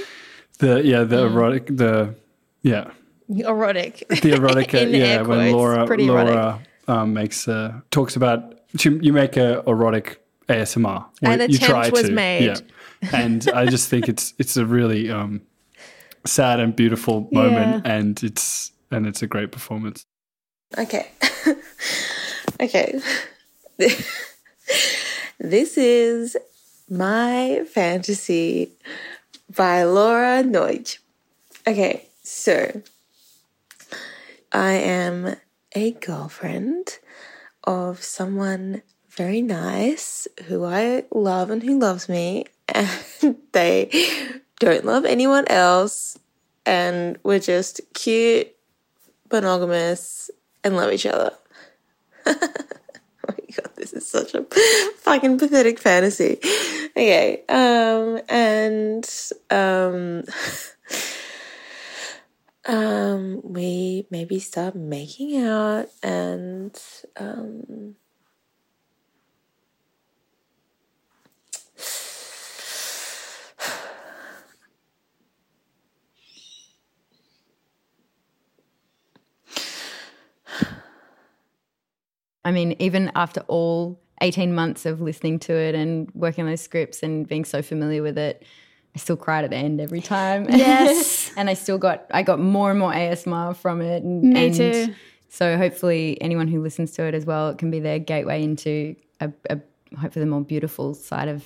the 0.59 0.83
yeah, 0.85 1.03
the 1.05 1.15
Mm. 1.27 1.31
erotic, 1.31 1.65
the 1.75 2.13
yeah, 2.61 2.91
Erotic. 3.27 4.05
the 4.09 4.31
erotica, 4.37 4.81
In 4.83 4.93
yeah. 4.93 5.05
air 5.05 5.23
When 5.23 5.51
Laura. 5.51 5.87
Laura 5.97 6.61
um, 6.87 7.13
makes 7.15 7.47
uh, 7.47 7.81
talks 7.89 8.15
about 8.15 8.59
you 8.79 8.99
you 9.01 9.11
make 9.11 9.37
a 9.37 9.63
erotic 9.65 10.21
ASMR. 10.47 10.85
Or 11.01 11.07
An 11.23 11.39
you 11.39 11.45
attempt 11.45 11.63
try 11.65 11.89
was 11.89 12.03
to, 12.03 12.11
made. 12.11 12.45
Yeah. 12.45 13.09
And 13.11 13.49
I 13.55 13.65
just 13.65 13.89
think 13.89 14.07
it's 14.07 14.35
it's 14.37 14.55
a 14.55 14.65
really 14.67 15.09
um, 15.09 15.41
sad 16.25 16.59
and 16.59 16.75
beautiful 16.75 17.27
moment, 17.31 17.83
Yeah. 17.85 17.91
and 17.91 18.23
it's 18.23 18.71
and 18.91 19.07
it's 19.07 19.23
a 19.23 19.27
great 19.27 19.51
performance. 19.51 20.05
Okay. 20.77 21.07
okay. 22.65 22.99
this 25.39 25.77
is 25.77 26.35
My 26.89 27.63
Fantasy 27.71 28.71
by 29.55 29.83
Laura 29.83 30.43
Nagy. 30.43 30.97
Okay, 31.67 32.07
so 32.23 32.81
I 34.51 34.73
am 34.73 35.35
a 35.75 35.91
girlfriend 35.91 36.99
of 37.63 38.03
someone 38.03 38.81
very 39.09 39.41
nice 39.41 40.27
who 40.45 40.65
I 40.65 41.05
love 41.11 41.49
and 41.49 41.61
who 41.61 41.79
loves 41.79 42.09
me, 42.09 42.45
and 42.67 42.89
they 43.51 43.89
don't 44.59 44.85
love 44.85 45.05
anyone 45.05 45.45
else, 45.49 46.17
and 46.65 47.17
we're 47.23 47.39
just 47.39 47.81
cute, 47.93 48.51
monogamous, 49.31 50.31
and 50.63 50.75
love 50.75 50.91
each 50.91 51.05
other. 51.05 51.31
oh 53.27 53.29
my 53.29 53.45
god, 53.55 53.71
this 53.75 53.93
is 53.93 54.07
such 54.07 54.33
a 54.33 54.43
fucking 54.99 55.37
pathetic 55.37 55.79
fantasy. 55.79 56.39
Okay. 56.91 57.43
Um, 57.49 58.21
and 58.29 59.09
um, 59.49 60.23
um, 62.65 63.41
we 63.43 64.07
maybe 64.09 64.39
start 64.39 64.75
making 64.75 65.43
out 65.43 65.87
and 66.01 66.79
um. 67.17 67.95
I 82.45 82.51
mean, 82.51 82.75
even 82.79 83.11
after 83.15 83.41
all 83.47 83.99
18 84.21 84.53
months 84.55 84.85
of 84.85 85.01
listening 85.01 85.39
to 85.39 85.53
it 85.53 85.75
and 85.75 86.09
working 86.13 86.45
on 86.45 86.49
those 86.49 86.61
scripts 86.61 87.03
and 87.03 87.27
being 87.27 87.43
so 87.43 87.61
familiar 87.61 88.01
with 88.01 88.17
it, 88.17 88.43
I 88.95 88.99
still 88.99 89.17
cried 89.17 89.43
at 89.43 89.49
the 89.49 89.57
end 89.57 89.81
every 89.81 89.99
time. 89.99 90.45
Yes. 90.49 91.33
and 91.35 91.49
I 91.49 91.53
still 91.55 91.77
got 91.77 92.05
I 92.11 92.23
got 92.23 92.39
more 92.39 92.69
and 92.69 92.79
more 92.79 92.93
ASMR 92.93 93.55
from 93.57 93.81
it. 93.81 94.03
And, 94.03 94.21
Me 94.21 94.45
and 94.45 94.55
too. 94.55 94.95
So 95.27 95.57
hopefully 95.57 96.17
anyone 96.21 96.47
who 96.47 96.61
listens 96.61 96.91
to 96.93 97.03
it 97.03 97.13
as 97.13 97.25
well, 97.25 97.49
it 97.49 97.57
can 97.57 97.71
be 97.71 97.81
their 97.81 97.99
gateway 97.99 98.41
into 98.41 98.95
a, 99.19 99.33
a 99.49 99.59
hopefully 99.99 100.23
the 100.23 100.31
more 100.31 100.41
beautiful 100.41 100.93
side 100.93 101.27
of 101.27 101.43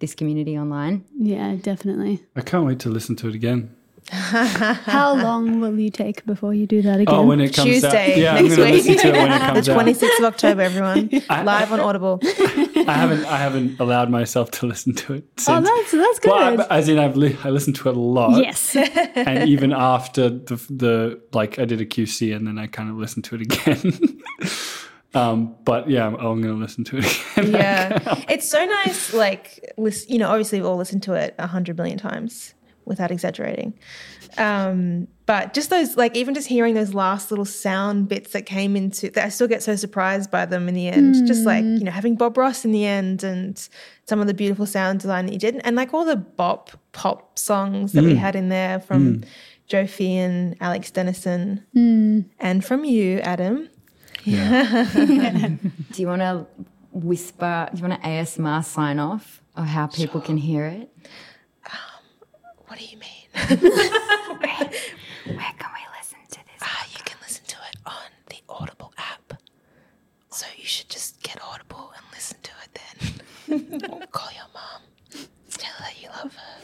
this 0.00 0.14
community 0.14 0.58
online. 0.58 1.04
Yeah, 1.18 1.54
definitely. 1.54 2.22
I 2.36 2.42
can't 2.42 2.66
wait 2.66 2.80
to 2.80 2.90
listen 2.90 3.16
to 3.16 3.28
it 3.28 3.34
again. 3.34 3.74
How 4.12 5.14
long 5.14 5.60
will 5.60 5.78
you 5.78 5.88
take 5.90 6.26
before 6.26 6.52
you 6.52 6.66
do 6.66 6.82
that 6.82 6.98
again? 6.98 7.14
Oh, 7.14 7.24
when 7.24 7.40
it 7.40 7.54
comes 7.54 7.70
Tuesday 7.70 8.12
out. 8.12 8.18
Yeah, 8.18 8.40
next 8.40 8.56
week. 8.86 8.98
to 9.00 9.08
it 9.08 9.12
when 9.12 9.30
it 9.30 9.38
the 9.38 9.38
comes 9.38 9.68
out. 9.68 9.86
26th 9.86 10.18
of 10.18 10.24
October, 10.24 10.62
everyone. 10.62 11.08
Live 11.30 11.72
on 11.72 11.78
Audible. 11.78 12.18
I 12.24 12.84
haven't 12.88 13.24
I 13.26 13.36
haven't 13.36 13.78
allowed 13.78 14.10
myself 14.10 14.50
to 14.52 14.66
listen 14.66 14.94
to 14.94 15.14
it 15.14 15.24
since. 15.36 15.48
Oh, 15.48 15.60
that's 15.60 15.92
that's 15.92 16.18
good. 16.18 16.30
Well, 16.32 16.66
I, 16.68 16.78
as 16.78 16.88
in, 16.88 16.98
I've 16.98 17.16
li- 17.16 17.36
I 17.44 17.50
listened 17.50 17.76
to 17.76 17.88
it 17.88 17.96
a 17.96 18.00
lot. 18.00 18.42
yes. 18.42 18.74
and 19.14 19.48
even 19.48 19.72
after 19.72 20.28
the 20.28 20.56
the 20.68 21.20
like, 21.32 21.60
I 21.60 21.64
did 21.64 21.80
a 21.80 21.86
QC 21.86 22.34
and 22.34 22.46
then 22.48 22.58
I 22.58 22.66
kind 22.66 22.90
of 22.90 22.96
listened 22.96 23.24
to 23.26 23.36
it 23.36 23.42
again. 23.42 24.20
um, 25.14 25.54
but 25.64 25.88
yeah, 25.88 26.06
I'm, 26.06 26.14
I'm 26.16 26.42
going 26.42 26.54
to 26.54 26.60
listen 26.60 26.82
to 26.84 26.98
it 26.98 27.20
again. 27.36 27.52
Yeah. 27.52 28.24
it's 28.28 28.48
so 28.48 28.64
nice. 28.64 29.14
Like, 29.14 29.72
lis- 29.76 30.08
you 30.08 30.18
know, 30.18 30.28
obviously 30.30 30.58
we've 30.58 30.66
all 30.66 30.76
listened 30.76 31.04
to 31.04 31.12
it 31.14 31.36
a 31.38 31.46
hundred 31.46 31.76
million 31.76 31.96
times 31.98 32.54
without 32.84 33.10
exaggerating. 33.10 33.74
Um, 34.38 35.06
but 35.26 35.54
just 35.54 35.70
those, 35.70 35.96
like, 35.96 36.16
even 36.16 36.34
just 36.34 36.48
hearing 36.48 36.74
those 36.74 36.92
last 36.94 37.30
little 37.30 37.44
sound 37.44 38.08
bits 38.08 38.32
that 38.32 38.46
came 38.46 38.74
into 38.76 39.10
that, 39.10 39.24
I 39.24 39.28
still 39.28 39.46
get 39.48 39.62
so 39.62 39.76
surprised 39.76 40.30
by 40.30 40.46
them 40.46 40.68
in 40.68 40.74
the 40.74 40.88
end. 40.88 41.26
Just 41.26 41.44
like, 41.46 41.64
you 41.64 41.80
know, 41.84 41.90
having 41.90 42.16
Bob 42.16 42.36
Ross 42.36 42.64
in 42.64 42.72
the 42.72 42.84
end 42.84 43.22
and 43.22 43.68
some 44.06 44.20
of 44.20 44.26
the 44.26 44.34
beautiful 44.34 44.66
sound 44.66 45.00
design 45.00 45.26
that 45.26 45.32
you 45.32 45.38
did, 45.38 45.60
and 45.64 45.76
like 45.76 45.94
all 45.94 46.04
the 46.04 46.16
bop 46.16 46.70
pop 46.92 47.38
songs 47.38 47.92
that 47.92 48.02
we 48.02 48.14
Mm. 48.14 48.18
had 48.18 48.34
in 48.36 48.48
there 48.48 48.80
from 48.80 49.16
Mm. 49.18 49.24
Joe 49.68 49.86
Fee 49.86 50.16
and 50.16 50.56
Alex 50.60 50.90
Dennison, 50.90 51.62
Mm. 51.76 52.24
and 52.40 52.64
from 52.64 52.84
you, 52.84 53.18
Adam. 53.20 53.68
Yeah. 54.24 54.86
do 55.92 56.02
you 56.02 56.08
want 56.08 56.22
to 56.22 56.46
whisper? 56.92 57.68
Do 57.72 57.80
you 57.80 57.88
want 57.88 58.02
to 58.02 58.08
ASMR 58.08 58.64
sign 58.64 58.98
off 58.98 59.42
or 59.56 59.62
how 59.64 59.86
people 59.86 60.20
can 60.20 60.36
hear 60.36 60.66
it? 60.66 60.90
What 62.70 62.78
do 62.78 62.84
you 62.84 62.98
mean? 62.98 63.26
Where 63.34 63.48
can 63.58 63.70
we 65.74 65.82
listen 65.98 66.20
to 66.30 66.38
this? 66.38 66.62
Ah, 66.62 66.86
you 66.92 67.00
can 67.04 67.18
listen 67.20 67.44
to 67.48 67.56
it 67.68 67.74
on 67.84 68.10
the 68.28 68.36
Audible 68.48 68.92
app. 68.96 69.34
So 70.28 70.46
you 70.56 70.66
should 70.66 70.88
just 70.88 71.20
get 71.20 71.42
Audible 71.42 71.90
and 71.96 72.04
listen 72.14 72.36
to 72.44 72.52
it 72.62 72.78
then. 72.78 72.88
Or 73.90 74.06
Call 74.12 74.30
your 74.30 74.46
mom. 74.54 74.82
Tell 75.50 75.72
her 75.84 75.90
you 76.00 76.10
love 76.10 76.32
her. 76.32 76.62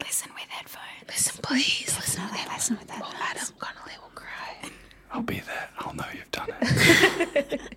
Listen 0.00 0.30
with 0.34 0.48
headphones. 0.48 1.04
Listen, 1.06 1.42
please. 1.42 1.94
Listen 1.94 2.22
with 2.22 2.32
headphones. 2.32 2.70
Listen 2.70 2.78
with 2.78 2.88
headphones. 2.90 3.14
Oh, 3.18 3.30
Adam 3.30 3.48
Connolly 3.58 3.92
will 4.02 4.10
cry. 4.14 4.56
I'll 5.12 5.20
be 5.20 5.40
there. 5.40 5.68
I'll 5.80 5.92
know 5.94 6.06
you've 6.14 6.30
done 6.30 6.48
it. 6.62 7.60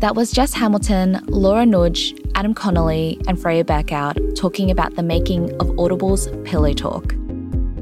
That 0.00 0.14
was 0.14 0.30
Jess 0.30 0.52
Hamilton, 0.52 1.24
Laura 1.26 1.64
Nagy, 1.64 2.14
Adam 2.36 2.52
Connolly, 2.52 3.18
and 3.26 3.40
Freya 3.40 3.64
Berkhout 3.64 4.36
talking 4.36 4.70
about 4.70 4.94
the 4.94 5.02
making 5.02 5.58
of 5.58 5.70
Audible's 5.78 6.28
Pillow 6.44 6.74
Talk. 6.74 7.14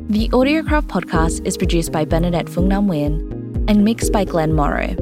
The 0.08 0.28
Audiocraft 0.28 0.86
podcast 0.86 1.44
is 1.44 1.56
produced 1.56 1.90
by 1.90 2.04
Bernadette 2.04 2.48
Fung 2.48 2.68
Nam 2.68 2.86
Nguyen 2.86 3.68
and 3.68 3.84
mixed 3.84 4.12
by 4.12 4.24
Glenn 4.24 4.52
Morrow. 4.52 4.94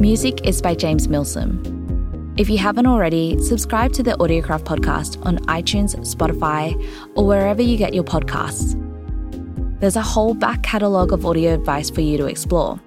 Music 0.00 0.46
is 0.46 0.62
by 0.62 0.74
James 0.74 1.06
Milsom. 1.06 2.32
If 2.38 2.48
you 2.48 2.56
haven't 2.56 2.86
already, 2.86 3.38
subscribe 3.42 3.92
to 3.92 4.02
the 4.02 4.12
Audiocraft 4.12 4.64
podcast 4.64 5.24
on 5.26 5.36
iTunes, 5.40 5.94
Spotify, 5.96 6.72
or 7.14 7.26
wherever 7.26 7.60
you 7.60 7.76
get 7.76 7.92
your 7.92 8.04
podcasts. 8.04 8.80
There's 9.80 9.96
a 9.96 10.02
whole 10.02 10.32
back 10.32 10.62
catalogue 10.62 11.12
of 11.12 11.26
audio 11.26 11.52
advice 11.52 11.90
for 11.90 12.00
you 12.00 12.16
to 12.16 12.24
explore. 12.24 12.80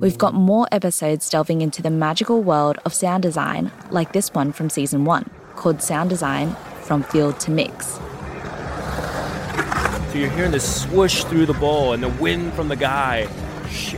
We've 0.00 0.18
got 0.18 0.34
more 0.34 0.68
episodes 0.70 1.28
delving 1.28 1.60
into 1.60 1.82
the 1.82 1.90
magical 1.90 2.42
world 2.42 2.78
of 2.84 2.94
sound 2.94 3.24
design, 3.24 3.72
like 3.90 4.12
this 4.12 4.32
one 4.32 4.52
from 4.52 4.70
season 4.70 5.04
one, 5.04 5.28
called 5.58 5.82
Sound 5.82 6.08
Design 6.08 6.54
From 6.82 7.02
Field 7.02 7.38
to 7.40 7.50
Mix. 7.50 7.98
So 10.10 10.14
you're 10.14 10.30
hearing 10.30 10.52
this 10.52 10.82
swoosh 10.82 11.24
through 11.24 11.46
the 11.46 11.52
bowl 11.54 11.92
and 11.92 12.02
the 12.02 12.08
wind 12.08 12.54
from 12.54 12.68
the 12.68 12.76
guy, 12.76 13.28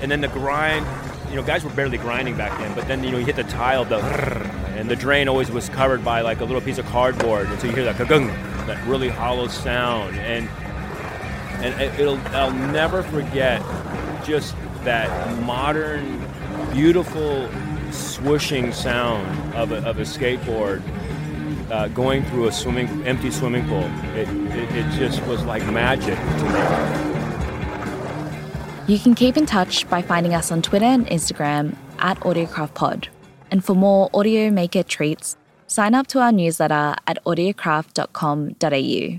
and 0.00 0.10
then 0.10 0.20
the 0.20 0.28
grind. 0.28 0.86
You 1.28 1.36
know, 1.36 1.42
guys 1.44 1.62
were 1.62 1.70
barely 1.70 1.98
grinding 1.98 2.36
back 2.36 2.58
then, 2.58 2.74
but 2.74 2.88
then 2.88 3.04
you 3.04 3.12
know 3.12 3.18
you 3.18 3.26
hit 3.26 3.36
the 3.36 3.44
tile, 3.44 3.84
the 3.84 3.98
and 4.76 4.90
the 4.90 4.96
drain 4.96 5.28
always 5.28 5.50
was 5.50 5.68
covered 5.68 6.04
by 6.04 6.22
like 6.22 6.40
a 6.40 6.44
little 6.44 6.60
piece 6.60 6.78
of 6.78 6.86
cardboard, 6.86 7.46
and 7.46 7.60
so 7.60 7.68
you 7.68 7.72
hear 7.74 7.84
that 7.84 7.94
kagung, 7.96 8.26
that 8.66 8.84
really 8.88 9.08
hollow 9.08 9.46
sound, 9.46 10.16
and 10.18 10.48
and 11.62 11.80
it- 11.80 12.00
it'll 12.00 12.18
I'll 12.34 12.50
never 12.52 13.02
forget 13.04 13.62
just 14.24 14.56
that 14.82 15.08
modern, 15.42 16.20
beautiful 16.72 17.48
swooshing 17.90 18.72
sound 18.74 19.54
of 19.54 19.70
a, 19.72 19.76
of 19.88 19.98
a 19.98 20.02
skateboard 20.02 20.82
uh, 21.70 21.88
going 21.88 22.24
through 22.24 22.48
a 22.48 22.52
swimming 22.52 22.88
empty 23.06 23.30
swimming 23.30 23.66
pool. 23.68 23.84
It, 24.14 24.28
it, 24.28 24.76
it 24.76 24.90
just 24.98 25.22
was 25.26 25.44
like 25.44 25.64
magic 25.66 26.16
to 26.18 26.44
me. 26.44 27.10
You 28.92 28.98
can 28.98 29.14
keep 29.14 29.36
in 29.36 29.46
touch 29.46 29.88
by 29.88 30.02
finding 30.02 30.34
us 30.34 30.50
on 30.50 30.62
Twitter 30.62 30.86
and 30.86 31.06
Instagram 31.06 31.76
at 31.98 32.18
AudiocraftPod. 32.20 33.08
And 33.50 33.64
for 33.64 33.74
more 33.74 34.10
audio 34.12 34.50
maker 34.50 34.82
treats, 34.82 35.36
sign 35.66 35.94
up 35.94 36.06
to 36.08 36.20
our 36.20 36.32
newsletter 36.32 36.96
at 37.06 37.22
audiocraft.com.au. 37.24 39.18